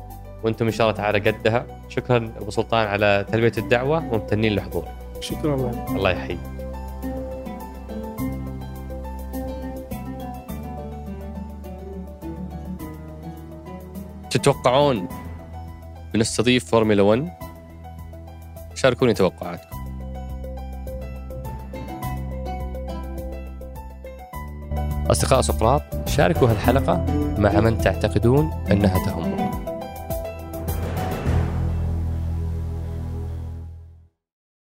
[0.43, 4.87] وأنتم إن شاء الله تعالى قدها، شكرا أبو سلطان على تلبية الدعوة وممتنين لحضورك.
[5.19, 5.95] شكرا الله.
[5.95, 6.39] الله يحييك.
[14.29, 15.07] تتوقعون
[16.13, 17.29] بنستضيف فورمولا 1
[18.75, 19.77] شاركوني توقعاتكم.
[25.11, 27.05] أصدقاء سقراط شاركوا هالحلقة
[27.37, 29.36] مع من تعتقدون أنها تهمهم